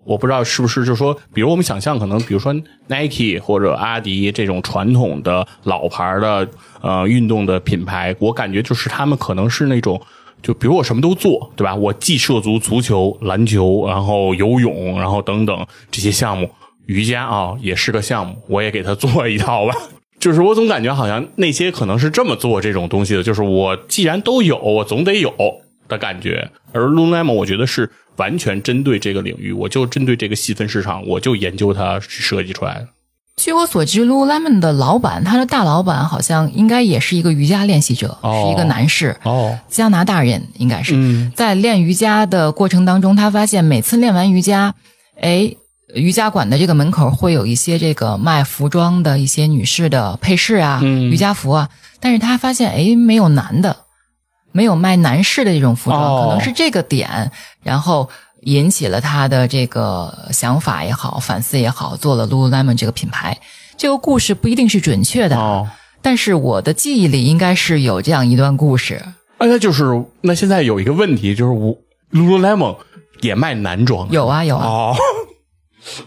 [0.03, 2.51] 我不知道是不是就是说，比如我们想象，可能比如说
[2.88, 6.47] Nike 或者阿迪这种传统的老牌的
[6.81, 10.01] 呃运动的品牌，我感觉就是他们可能是那种，
[10.41, 11.75] 就比如我什么都做，对吧？
[11.75, 16.49] 我既涉足足球、篮球，然后游泳，然后等等这些项目，
[16.88, 19.73] 瑜伽啊也是个项目，我也给它做一套吧。
[20.26, 25.32] 就是我总感觉好像那些可能是这么做这种东西的，就是我既然都有，我总得有
[25.88, 26.49] 的感觉。
[26.73, 32.88] 而 Lululemon 我觉得是完全针对这个领域，我就针对这个细分市场，我就研究它设计出来的。
[33.38, 40.95] 据我所知，Lululemon 的老板，他的大老板好像应该也是一个瑜伽练习者，哦是一个男士，哦，加拿大人，应该是。
[40.95, 44.73] 嗯在练瑜伽的过程当中，他发现每次练完瑜伽，
[45.21, 45.53] 哎，
[45.95, 51.09] 瑜伽馆的这个门口会有一些这个卖服装的一些女士的配饰啊，嗯。
[51.09, 51.69] 瑜伽服啊，
[52.01, 53.77] 但是他发现哎，没有男的，
[54.51, 56.21] 没有卖男士的这种服装，哦。
[56.25, 57.31] 可能是这个点，
[57.63, 58.09] 然后
[58.41, 63.37] 引起了他的这个想法也好，反思也好，做了 Lululemon 这个品牌。
[63.77, 65.67] 这个故事不一定是准确的，哦，
[66.01, 68.95] 但是我的记忆里应该是有这样一段故事。
[69.37, 69.83] 啊，那就是
[70.21, 71.75] 那现在有一个问题，就是我
[72.11, 72.77] Lululemon
[73.21, 74.95] 也卖男装，有啊有啊，哦，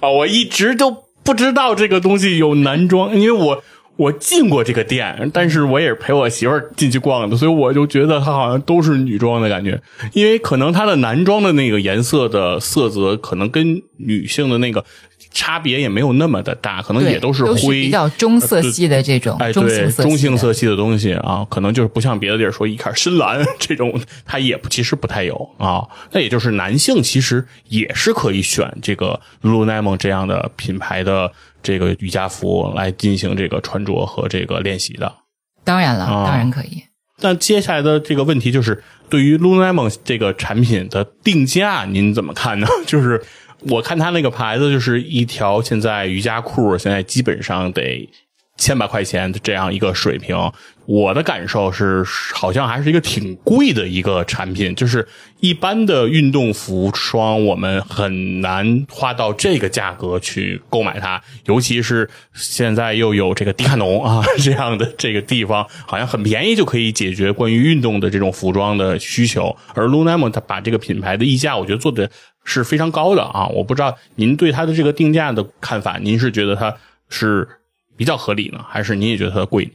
[0.01, 3.62] 啊，我一直都不知道这个东西有男装，因为我
[3.97, 9.81] 我进过这个店，但是我也是陪我媳妇儿进去逛的，所以我就觉得它好像都是女装的感觉，
[10.12, 14.85] 因为可能它的男装的那个颜色的色泽，可能跟女性的那个
[15.31, 25.87] 差别也没有那么的大，可能，也都是都灰比较中色系的这种，哎，中对，中性色系的性色系的东西啊，可能就是不像别的地儿说一看深蓝 这种，它也不其实不太有啊。
[26.12, 31.31] 那也就是男性其实也是可以选这个 Lululemon 这样的品牌的
[31.62, 35.12] 这个瑜伽服来进行这个穿着和这个练习的。
[35.64, 36.83] 当然了，啊当然可以。
[37.20, 42.66] 那接下来的这个问题就是，对于 Lululemon 这个产品的定价，您怎么看呢？
[42.87, 43.20] 就是
[43.61, 48.09] 我看它那个牌子，就是一条现在瑜伽裤，现在基本上得
[48.57, 50.37] 千把块钱的这样一个水平，
[50.87, 52.03] 我的感受是，
[52.35, 54.75] 好像还是一个挺贵的一个产品。
[54.75, 55.07] 就是
[55.39, 61.23] 一般的运动服装，我们很难花到这个价格去购买它。
[61.47, 69.57] 尤其是现在又有这个迪卡侬啊 这样的这个地方，好像很便宜就可以解决关于运动的这种服装的需求。
[69.75, 72.11] 而 Lululemon 它把这个品牌的溢价，我觉得做的
[72.49, 73.47] 是非常高的啊！
[73.49, 76.75] 我不知道您对它的这个定价的看法，您是觉得它
[77.09, 77.47] 是？
[77.99, 79.73] 比较合理呢，还是你也觉得它贵？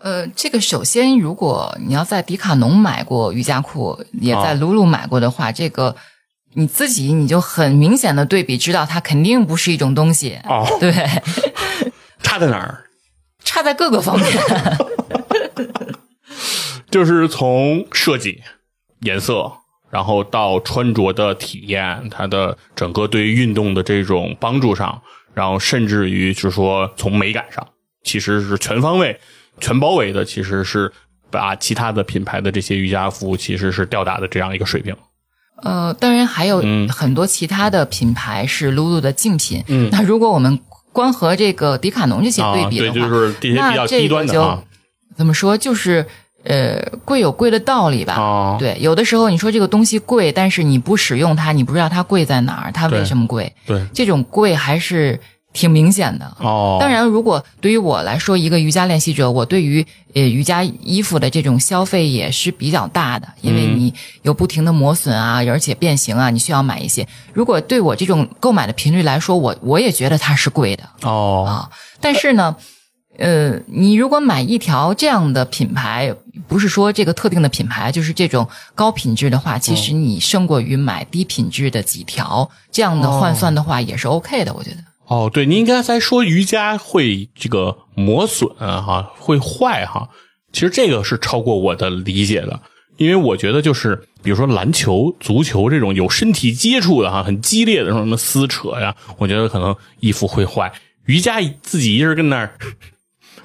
[0.00, 5.94] 呃，这个首先，如果你要在迪卡侬买过瑜伽裤，也在露露买过的话，这个
[6.54, 10.36] 你自己你就很明显的对比，知道它肯定不是一种东西。
[10.42, 10.92] 哦，对
[12.24, 12.84] 差在哪儿？
[13.44, 14.28] 差在各个方面，
[16.90, 18.42] 就是从设计、
[19.02, 19.52] 颜色，
[19.94, 25.00] 然后到穿着的体验，它的整个对于运动的这种帮助上。
[25.32, 27.64] 然后甚至于就是说，从美感上，
[28.02, 29.16] 其实是全方位、
[29.60, 30.90] 全包围的，其实是
[31.30, 34.92] 把其他的品牌的这些瑜伽服其实是吊打的这样一个水平。
[35.62, 39.62] 呃，当然还有很多其他的品牌是露露的竞品。
[39.68, 40.58] 嗯，那如果我们
[40.92, 44.60] 光和这个迪卡侬这些对比的话，对，就是这些比较低端的啊。
[45.16, 45.56] 怎么说？
[45.56, 46.04] 就是
[46.44, 48.14] 呃，贵有贵的道理吧。
[48.16, 53.52] 哦，对，有的时候你说这个东西贵，但是你不使用它，你不知道它贵在哪儿，它为什么贵？
[53.66, 55.20] 对，这种贵还是。
[55.54, 56.78] 挺明显的哦。
[56.80, 67.06] 当然，如果对于我来说，一个瑜伽练习者，我对于呃瑜伽衣服的这种消费也是比较大的，因为你有不停的磨损啊，而且变形啊，你需要买一些。
[67.32, 71.70] 如果对我这种购买的频率来说，我我也觉得它是贵的哦啊。
[72.00, 72.56] 但是呢，呃，
[73.66, 76.14] 你如果买一条这样的品牌，
[76.48, 84.78] 不是说这个特定的品牌，就是这种高品质的话，其实你胜过于买低品质的几条，这样的换算的话也是 OK 的，我觉得。
[85.06, 90.08] 哦，对，您刚才说瑜伽会这个磨损哈，会坏哈，
[90.52, 92.58] 其实这个是超过我的理解的，
[92.96, 100.72] 因为我觉得就是比如说篮球、足球这种有身体接触的哈，很激烈的什么撕扯呀，我觉得可能衣服会坏。
[101.04, 102.56] 瑜伽自己一人跟那儿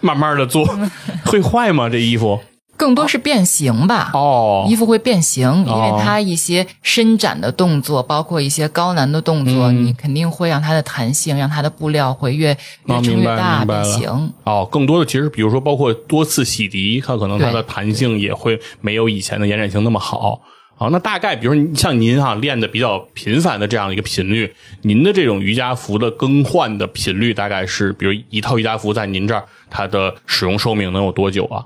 [0.02, 0.66] 慢慢的做，
[1.26, 1.90] 会坏吗？
[1.90, 2.40] 这衣服？
[2.78, 14.32] 更多是变形吧，哦，衣服会变形，因为它一些伸展的动作，包括一些高难的动作，你肯定会让它的弹性，让它的布料会越越撑越大变形。
[14.46, 20.40] 哦，更多的其实，比如说包括多次洗涤，它可能它的弹性也会没有以前的延展性那么好。
[20.78, 24.50] 好，那大概比如说像您哈练的比较频繁的这样的一个频率，
[24.84, 31.66] 您的这种瑜伽服的更换的频率大概是，比如一套瑜伽服在您这儿它的使用寿命能有多久啊？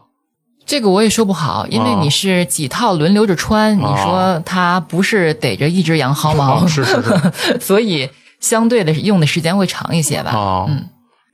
[0.66, 10.32] 这个我也说不好，因为你是几套轮流着穿，你说它不是逮着一只羊薅毛，是 是是， 所以相对的用的时间会长一些吧。
[10.32, 10.88] 啊，嗯，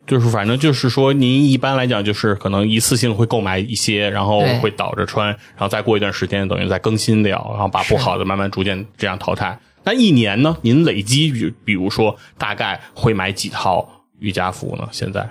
[0.07, 9.59] 就是反正就是说，您一般来讲就是可能一次性会购买一些，然后会倒着穿，然后再过一段时间等于再更新掉，然后把不好的慢慢逐渐这样淘汰。
[9.83, 10.57] 那一年呢？
[10.61, 13.87] 您累积比比如说大概会买几套
[14.19, 14.87] 瑜伽服呢？
[14.91, 15.29] 现在？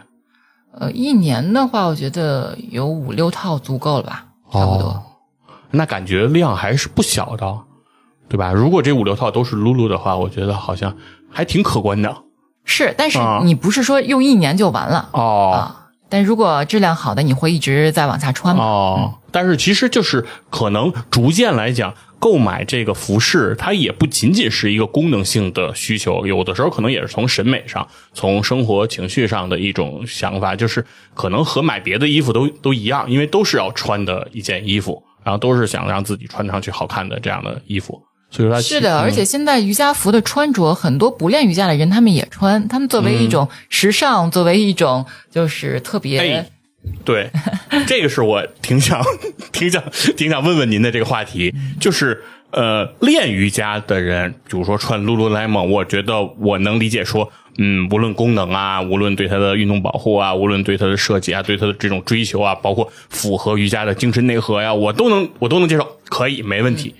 [0.80, 5.02] 呃，一年的话，我觉得有五六套足够了吧，差不多。
[5.72, 7.58] 那感觉量还是不小的，
[8.28, 8.52] 对吧？
[8.52, 10.96] 如果这五六套都是露露的话，我觉得好像
[11.30, 12.16] 还挺可观的。
[12.64, 15.50] 是，但是你不是说用一年就完了哦。
[15.52, 18.62] 啊，但如果质量好的，你会一直在往下穿吗？
[18.62, 21.92] 哦，但是其实就是可能逐渐来讲。
[22.18, 46.44] 购买这个服饰，它也不仅仅是一个功能性的需求，有的时候可能也是从审美上、从生活情绪上的一种想法，就是可能和买别的衣服都都一样，因为都是要穿的一件衣服，然后都是想让自己穿上去好看的这样的衣服，所以说是的，而且现在瑜伽服的穿着，很多不练瑜伽的人他们也穿，他们作为一种时尚，作为一种就是特别。
[47.04, 47.30] 对，
[47.86, 49.02] 这个是我挺想、
[49.52, 49.82] 挺想、
[50.16, 66.94] 挺想问问您的这个话题，就是呃，练瑜伽的人，比如说穿 Lululemon，我觉得我能理解说，嗯，无论功能啊，无论对它的运动保护啊，无论对它的设计啊，对它的这种追求啊，包括符合瑜伽的精神内核呀，我都能，我都能接受，可以，没问题。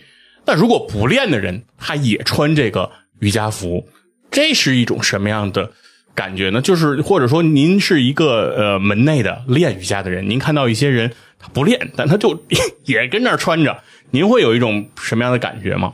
[0.45, 3.89] 那如果不练的人，他也穿这个瑜伽服，
[4.31, 5.71] 这是一种什么样的？
[6.19, 12.43] 感觉呢，就是或者说您是一个呃门内的练瑜伽的人，您看到一些人他不练，但他就
[12.87, 13.79] 也跟那儿穿着，
[14.11, 15.93] 您会有一种什么样的感觉吗？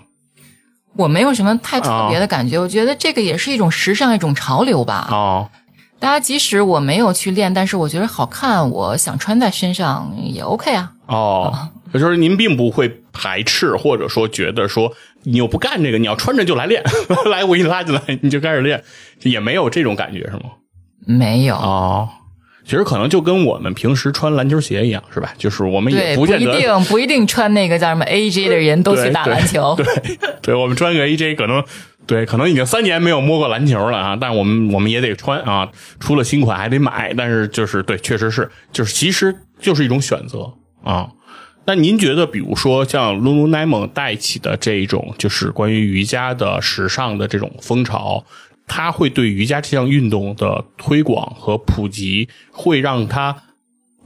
[0.97, 5.09] 我没有什么太特别的感觉，我觉得这个也是一种时尚，一种潮流吧。
[5.11, 5.51] 哦，
[5.99, 10.93] 大家即使我没有去练，但是我觉得好看，我想穿在身上也 OK 啊。
[11.07, 14.91] 哦，就是您并不会排斥，或者说觉得说。
[15.25, 16.83] 你又不干这个，你要穿着就来练，
[17.31, 18.83] 来我给你拉进来，你就开始练，
[19.23, 20.51] 也没有这种感觉是吗？
[21.07, 22.09] 没有哦，
[22.65, 25.35] 其实可能就跟我们平时穿篮球鞋一样，是吧？
[25.37, 29.75] 就是我们也对，不一不见得定不一定穿那个叫什么 AJ 的人都去打篮球。
[29.77, 29.87] 对，
[30.41, 31.63] 对我们穿个 AJ 可能
[32.07, 35.71] 对，可能已经三年没有摸过篮球了啊，但我们我们也得穿啊，
[36.01, 40.53] 出了新款还得买，但是就是对，确实是，就是其实就是一种选择
[40.83, 41.09] 啊。
[41.67, 48.25] 那您觉得，比如说像 Lululemon 带起的这种，就是关于瑜伽的时尚的这种风潮，
[48.67, 53.35] 它会对瑜伽这项运动的推广和普及，会让它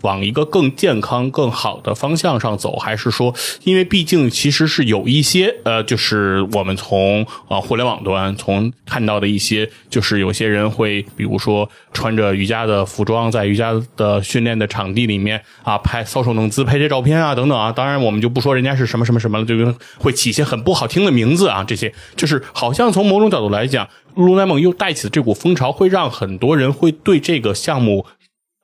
[0.03, 3.34] 往一个更健康、更好的方向上走，还是说，
[3.64, 17.72] 因为毕竟其实是有一些呃，就是我们从呃互联网端从看到的一些，就是有些人会，比如说穿着瑜伽的服装，在瑜伽的训练的场地里面啊拍搔首弄姿、拍些照片啊等等啊。
[17.72, 19.55] 当然，我们就不说人家是什么什么什么了，就
[19.99, 21.64] 会起一些很不好听的名字啊。
[21.64, 28.07] 这些就是好像从某种角度来讲，Lululemon 又带起的这股风潮，会让很多人会对这个项目。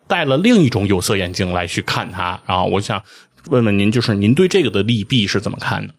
[0.06, 2.64] 戴了另一种有色眼镜来去看它啊！
[2.64, 3.02] 我想
[3.48, 5.94] 问问您，就是您对这个的利弊是怎么看的？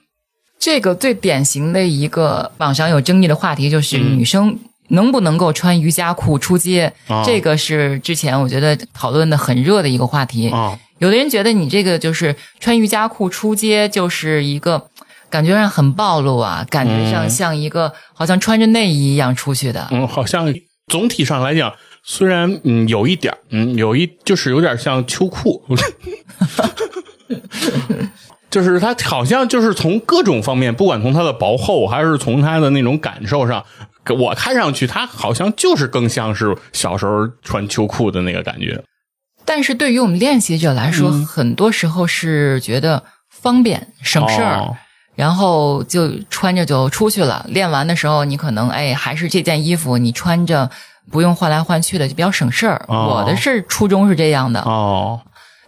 [0.60, 4.58] 这个最典型的一个网上有争议的话题就是嗯女生
[4.90, 10.50] 能不能够穿瑜伽裤出街，啊这个是之前我觉得讨论的很热的一个话题。
[10.50, 14.90] 啊有的人觉得你这个就是穿瑜伽裤出街就是一个。
[15.28, 19.86] 感觉上很暴露啊，感觉上像一个、好像穿着内衣一样出去的。
[19.92, 20.54] 嗯，好像
[20.88, 21.74] 总体上来讲，
[22.08, 25.64] 虽然嗯有一点儿嗯有一就是有点像秋裤，
[28.52, 33.66] 就是它好像就是从各种方面，不管从它的薄厚还是从它的那种感受上，
[34.18, 38.84] 我看上去它好像就是更像是小时候穿秋裤的那个感觉。
[39.44, 44.60] 但是对于我们练习者来说，很多时候是觉得方便省事儿。
[44.60, 44.78] 哦
[45.16, 47.46] 然后就穿着就出去了。
[47.48, 50.70] 练完的时候，你可能哎还是这件衣服，你穿着
[51.12, 52.84] 不用换来换去的，就比较省事儿。
[52.88, 55.22] 哦我的是初衷是这样的，哦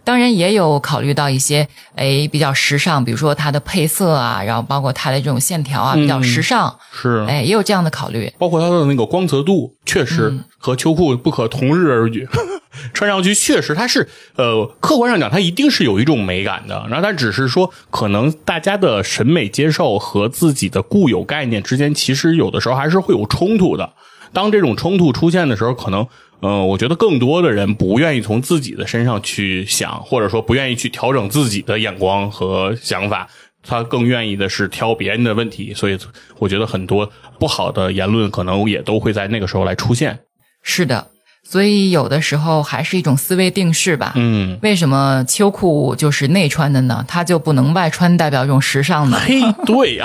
[0.04, 8.32] 当然也有考虑到一些哎比较时尚，比如说它的配色啊，然后包括它的这种线条啊比较时尚，是哎也有这样的考虑。
[8.38, 12.26] 包括它的那个光泽度，确实和秋裤不可同日而语。
[12.94, 23.92] 穿上去确实它是呃，客观上讲它一定是有一种美感的，然后它只是说可能大家的审美接受和自己的固有概念之间，其实有的时候还是会有冲突的。
[24.32, 26.06] 当这种冲突出现的时候，可能，
[26.40, 33.28] 呃，我觉得更多的人不愿意从自己的身上去想，或者说不愿意去调整自己的眼光和想法，
[33.62, 35.72] 他更愿意的是挑别人的问题。
[35.74, 35.98] 所以，
[36.38, 40.20] 我觉得很多不好的言论可能也都会在那个时候来出现。
[40.62, 41.08] 是的，
[41.42, 44.12] 所以有的时候还是一种思维定式吧。
[44.16, 47.04] 嗯，为什么秋裤就是内穿的呢？
[47.08, 49.18] 它就不能外穿，代表一种时尚呢？
[49.18, 50.04] 嘿，对呀、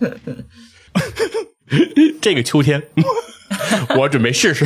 [2.20, 2.82] 这个秋天，
[3.96, 4.64] 我准备试试。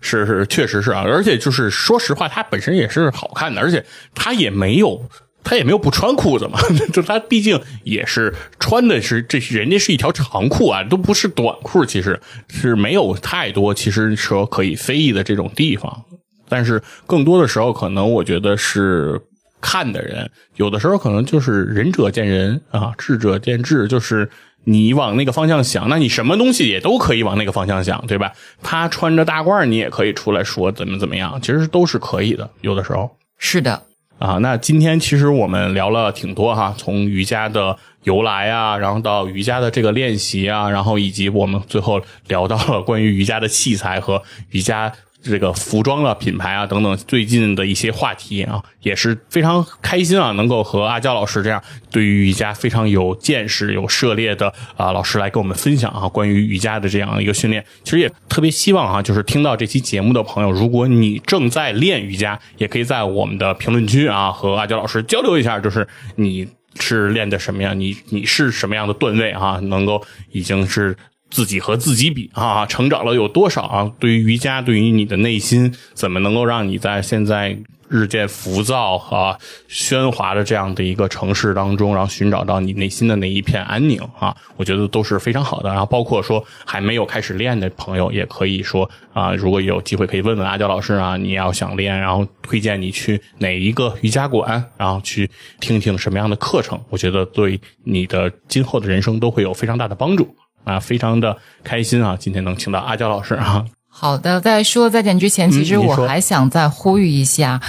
[0.00, 3.84] 是是，确实是啊，而且就是说实话，它本身也是好看的，而且
[4.14, 5.08] 它也没有，
[5.44, 6.58] 它也没有不穿裤子嘛，
[6.92, 16.04] 就它毕竟也是穿的是这人家是一条长裤啊，都不是短裤，其实是没有太多其实说可以非议的这种地方，
[16.48, 19.20] 但是更多的时候，可能我觉得是
[19.60, 24.28] 看的人，有的时候可能就是仁者见仁啊，智者见智，就是
[24.64, 28.32] 你往那个方向想，那你什么东西也都可以往那个方向想，对吧？
[28.62, 33.10] 他穿着大褂，你也可以出来说怎么怎么样，其实都是可以的，有的时候。
[33.38, 33.82] 是的，
[34.18, 44.92] 啊，那今天其实我们聊了挺多哈，从瑜伽的由来啊，然后到瑜伽的这个练习啊，然后以及我们最后聊到了关于瑜伽的器材和瑜伽
[45.22, 57.64] 这个服装的品牌啊等等最近的一些话题啊，也是非常开心啊，能够和阿娇老师这样对于瑜伽非常有见识、有涉猎的啊老师来跟我们分享啊关于瑜伽的这样一个训练。
[57.84, 66.48] 其实也特别希望啊，就是听到这期节目的朋友，如果你正在练瑜伽，也可以在我们的评论区啊和阿娇老师交流一下，就是你
[66.78, 70.02] 是练的什么样，你你是什么样的段位啊，能够
[70.32, 70.96] 已经是。
[71.30, 73.92] 自己和自己比啊，成长了有多少啊？
[73.98, 77.56] 对于瑜伽，对于你的内心，怎么能够让你在现在
[77.88, 79.36] 日渐浮躁和
[79.68, 84.36] 喧哗的这样的一个城市当中，然后寻找到你内心的那一片安宁啊？
[84.56, 85.68] 我觉得都是非常好的。
[85.70, 95.28] 然后包括说还没有开始练的朋友，也可以说啊，如果有机会可以问问阿娇老师啊，你要想练，然后推荐你去哪一个瑜伽馆，然后去
[95.60, 100.36] 听听什么样的课程，我觉得对你的今后的人生都会有非常大的帮助。
[100.64, 102.16] 啊，非常的开心啊！
[102.18, 107.60] 今天能请到阿娇老师啊，好的，在说再见之前，其实我还想再呼吁一下，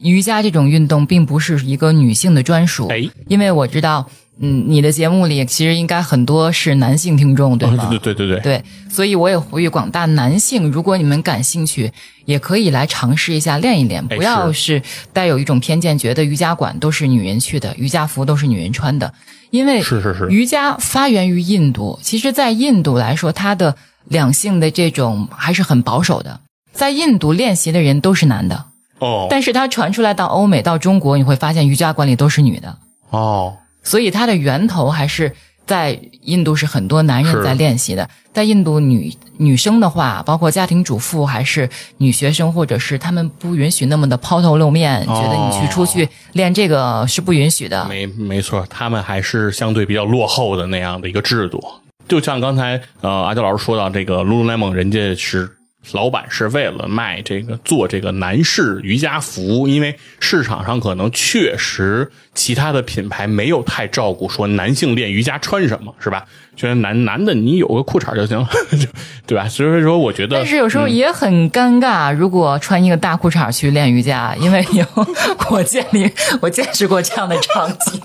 [0.00, 2.88] 瑜伽这种运动并不是一个女性的专属。
[2.88, 4.08] 哎，因为我知道
[4.40, 7.88] 嗯，你的节目里其实应该很多是男性听众，对吗？
[7.90, 11.90] 对对对对对，所以我也呼吁广大男性，如果你们感兴趣，
[12.24, 14.80] 也可以来尝试一下练一练，哎不要是
[15.12, 19.12] 带有一种偏见，觉得瑜伽馆都是女人去的，瑜伽服都是女人穿的。
[19.50, 26.38] 因为是是是瑜伽发源于印度，其实，在印度来说，它的两性的这种还是很保守的。
[26.72, 28.66] 在印度练习的人都是男的，
[28.98, 32.76] 哦但是它传出来到欧美、到中国，你会发现瑜伽馆里都是女的。
[33.10, 35.34] 哦，所以它的源头还是
[35.66, 38.08] 在印度，是很多男人在练习的。
[38.32, 47.84] 在印度女女生的话，包括家庭主妇还是女学生，或者是他们不允许那么的抛头露面，哦觉得你去出去练这个是不允许的。
[47.86, 51.60] 没没错，他们还是相对比较落后的那样的一个制度。
[52.06, 55.50] 就像刚才呃阿娇老师说到这个 Lululemon，人家是
[55.92, 66.24] 老板是为了卖这个做这个男士瑜伽服，因为市场上可能确实其他的品牌没有太照顾说男性练瑜伽穿什么，是吧？
[66.56, 68.48] 觉得男男的你有个裤衩就行，了
[69.26, 69.48] 对吧？
[69.48, 74.84] 所以说我觉得，但是有时候也很尴尬，如果穿一个大裤衩去练瑜伽，因为有
[75.50, 76.10] 我见里
[76.42, 78.00] 我见识过这样的场景。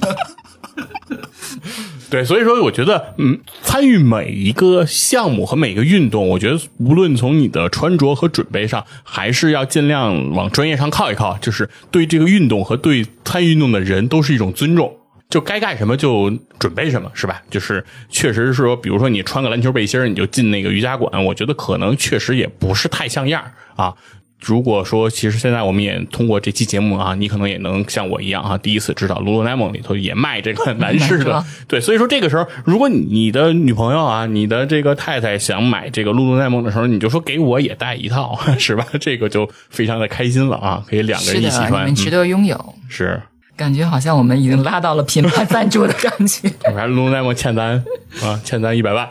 [2.09, 14.95] 对，所以说我觉得，嗯，参与每一个项目和每一个运动，我觉得无论从你的穿着和准备上，还是要尽量往专业上靠一靠，就是对这个运动和对参与运动的人都是一种尊重。
[15.29, 17.41] 就该干什么就准备什么，是吧？
[17.49, 23.95] 就是确实是说，比如说你穿个篮球背心儿你就进那个瑜伽馆，我觉得可能确实也不是太像样儿啊。
[24.43, 38.85] 如果说，其实现在我们也通过这期节目啊，你可能也能像我一样啊，第一次知道 Lululemon 里头也卖这个男士的， 对，所以说这个时候，如果你的女朋友啊，你的这个太太想买这个 Lululemon 的时候，你就说给我也带一套， 是吧？
[38.99, 42.75] 这个就非常的开心了啊，可以两个人一起穿，们值嗯、得拥有。
[42.89, 43.21] 是。
[43.55, 46.51] 感觉好像我们已经 拉到了品牌赞助的感觉。
[46.65, 47.83] 我还 Lululemon 欠咱
[48.23, 49.07] 啊，欠咱一百万。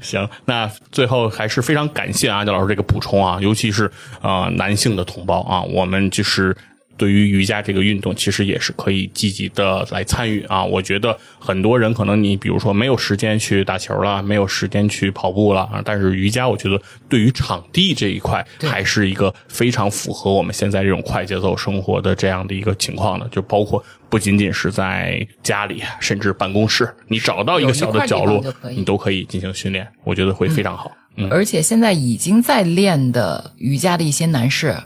[0.00, 3.86] 行，那最后还是非常感谢阿娇老师这个补充啊，尤其是
[4.20, 6.56] 啊、呃男性的同胞啊，我们就是。
[6.96, 10.64] 对于瑜伽这个运动，其实也是可以积极的来参与啊。
[10.64, 30.92] 我觉得很多人可能你比如说没有时间去打球了，没有时间去跑步了啊，但是瑜伽，我觉得对于场地这一块还是一个非常符合我们现在这种快节奏生活的这样的一个情况的，就包括不仅仅是在家里，甚至办公室，你找到一个小的角落你都可以进行训练，我觉得会非常好。
[31.16, 34.76] 嗯，而且现在已经在练的瑜伽的一些男士，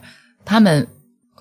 [0.45, 0.87] 他们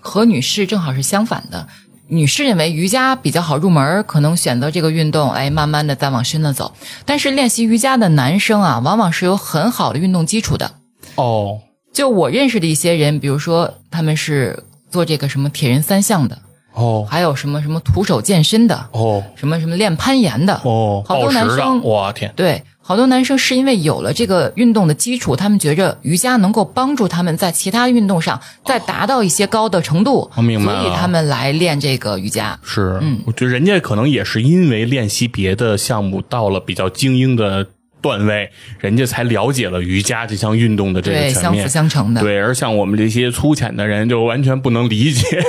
[0.06, 1.68] 和女士正好是相反的。
[2.08, 6.76] 女士认为瑜伽比较好入门，可能选择这个运动，哎，慢慢的再往深了走。
[7.04, 10.72] 但是练习瑜伽的男生啊，往往是有很好的运动基础的。
[11.16, 11.60] 哦，
[11.92, 16.38] 就我认识的一些人，比如说他们是做这个什么铁人三项的，
[16.74, 32.60] 哦，还有什么什么徒手健身的，哦，什么什么练攀岩的，哦，好多男生我天，对，好多男生是因为有了这个运动的基础，他们觉着瑜伽能够帮助他们在其他运动上再达到一些高的程度，我明白了所以他们来练这个瑜伽。
[32.64, 37.66] 是，嗯，我觉得人家可能也是因为练习别的项目到了比较精英的
[38.02, 41.90] 段位，人家才了解了瑜伽这项运动的这个对，全面相辅。
[41.90, 42.22] 相成的。
[42.22, 45.44] 对，而像我们这些粗浅的人，就完全不能理解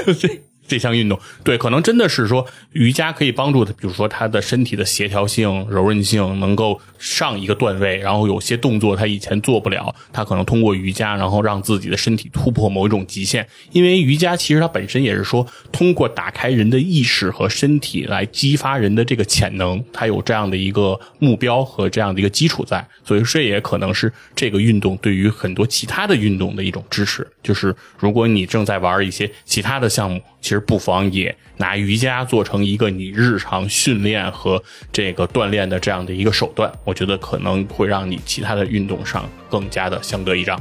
[0.66, 1.18] 这项运动。
[1.44, 13.46] 对，可能真的是说瑜伽可以帮助他，比如说他的身体的协调性、柔韧性能够上一个段位，然后有些动作他以前做不了，他可能通过瑜伽，然后让自己的身体突破某一种极限。
[13.72, 27.26] 因为瑜伽其实它本身也是说通过打开人的意识和身体来激发人的这个潜能，它有这样的一个目标和这样的一个基础在，所以这也可能是这个运动对于很多其他的运动的一种支持。
[27.42, 34.62] 就是如果你正在玩一些其他的项目，其实不妨也拿瑜伽做成一个你日常训练和
[34.92, 40.56] 这个锻炼的这样的一个手段，我觉得可能会让你其他的运动上更加的相得益彰。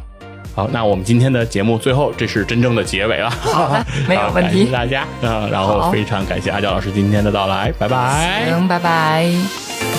[0.55, 3.29] 好，那我们今天的节目最后，这是真正的结尾了。
[3.29, 4.65] 好的，没有 问题。
[4.65, 8.49] 感谢大家啊、然后非常感谢阿娇老师今天的到来，拜拜。
[8.49, 9.94] 行，拜拜。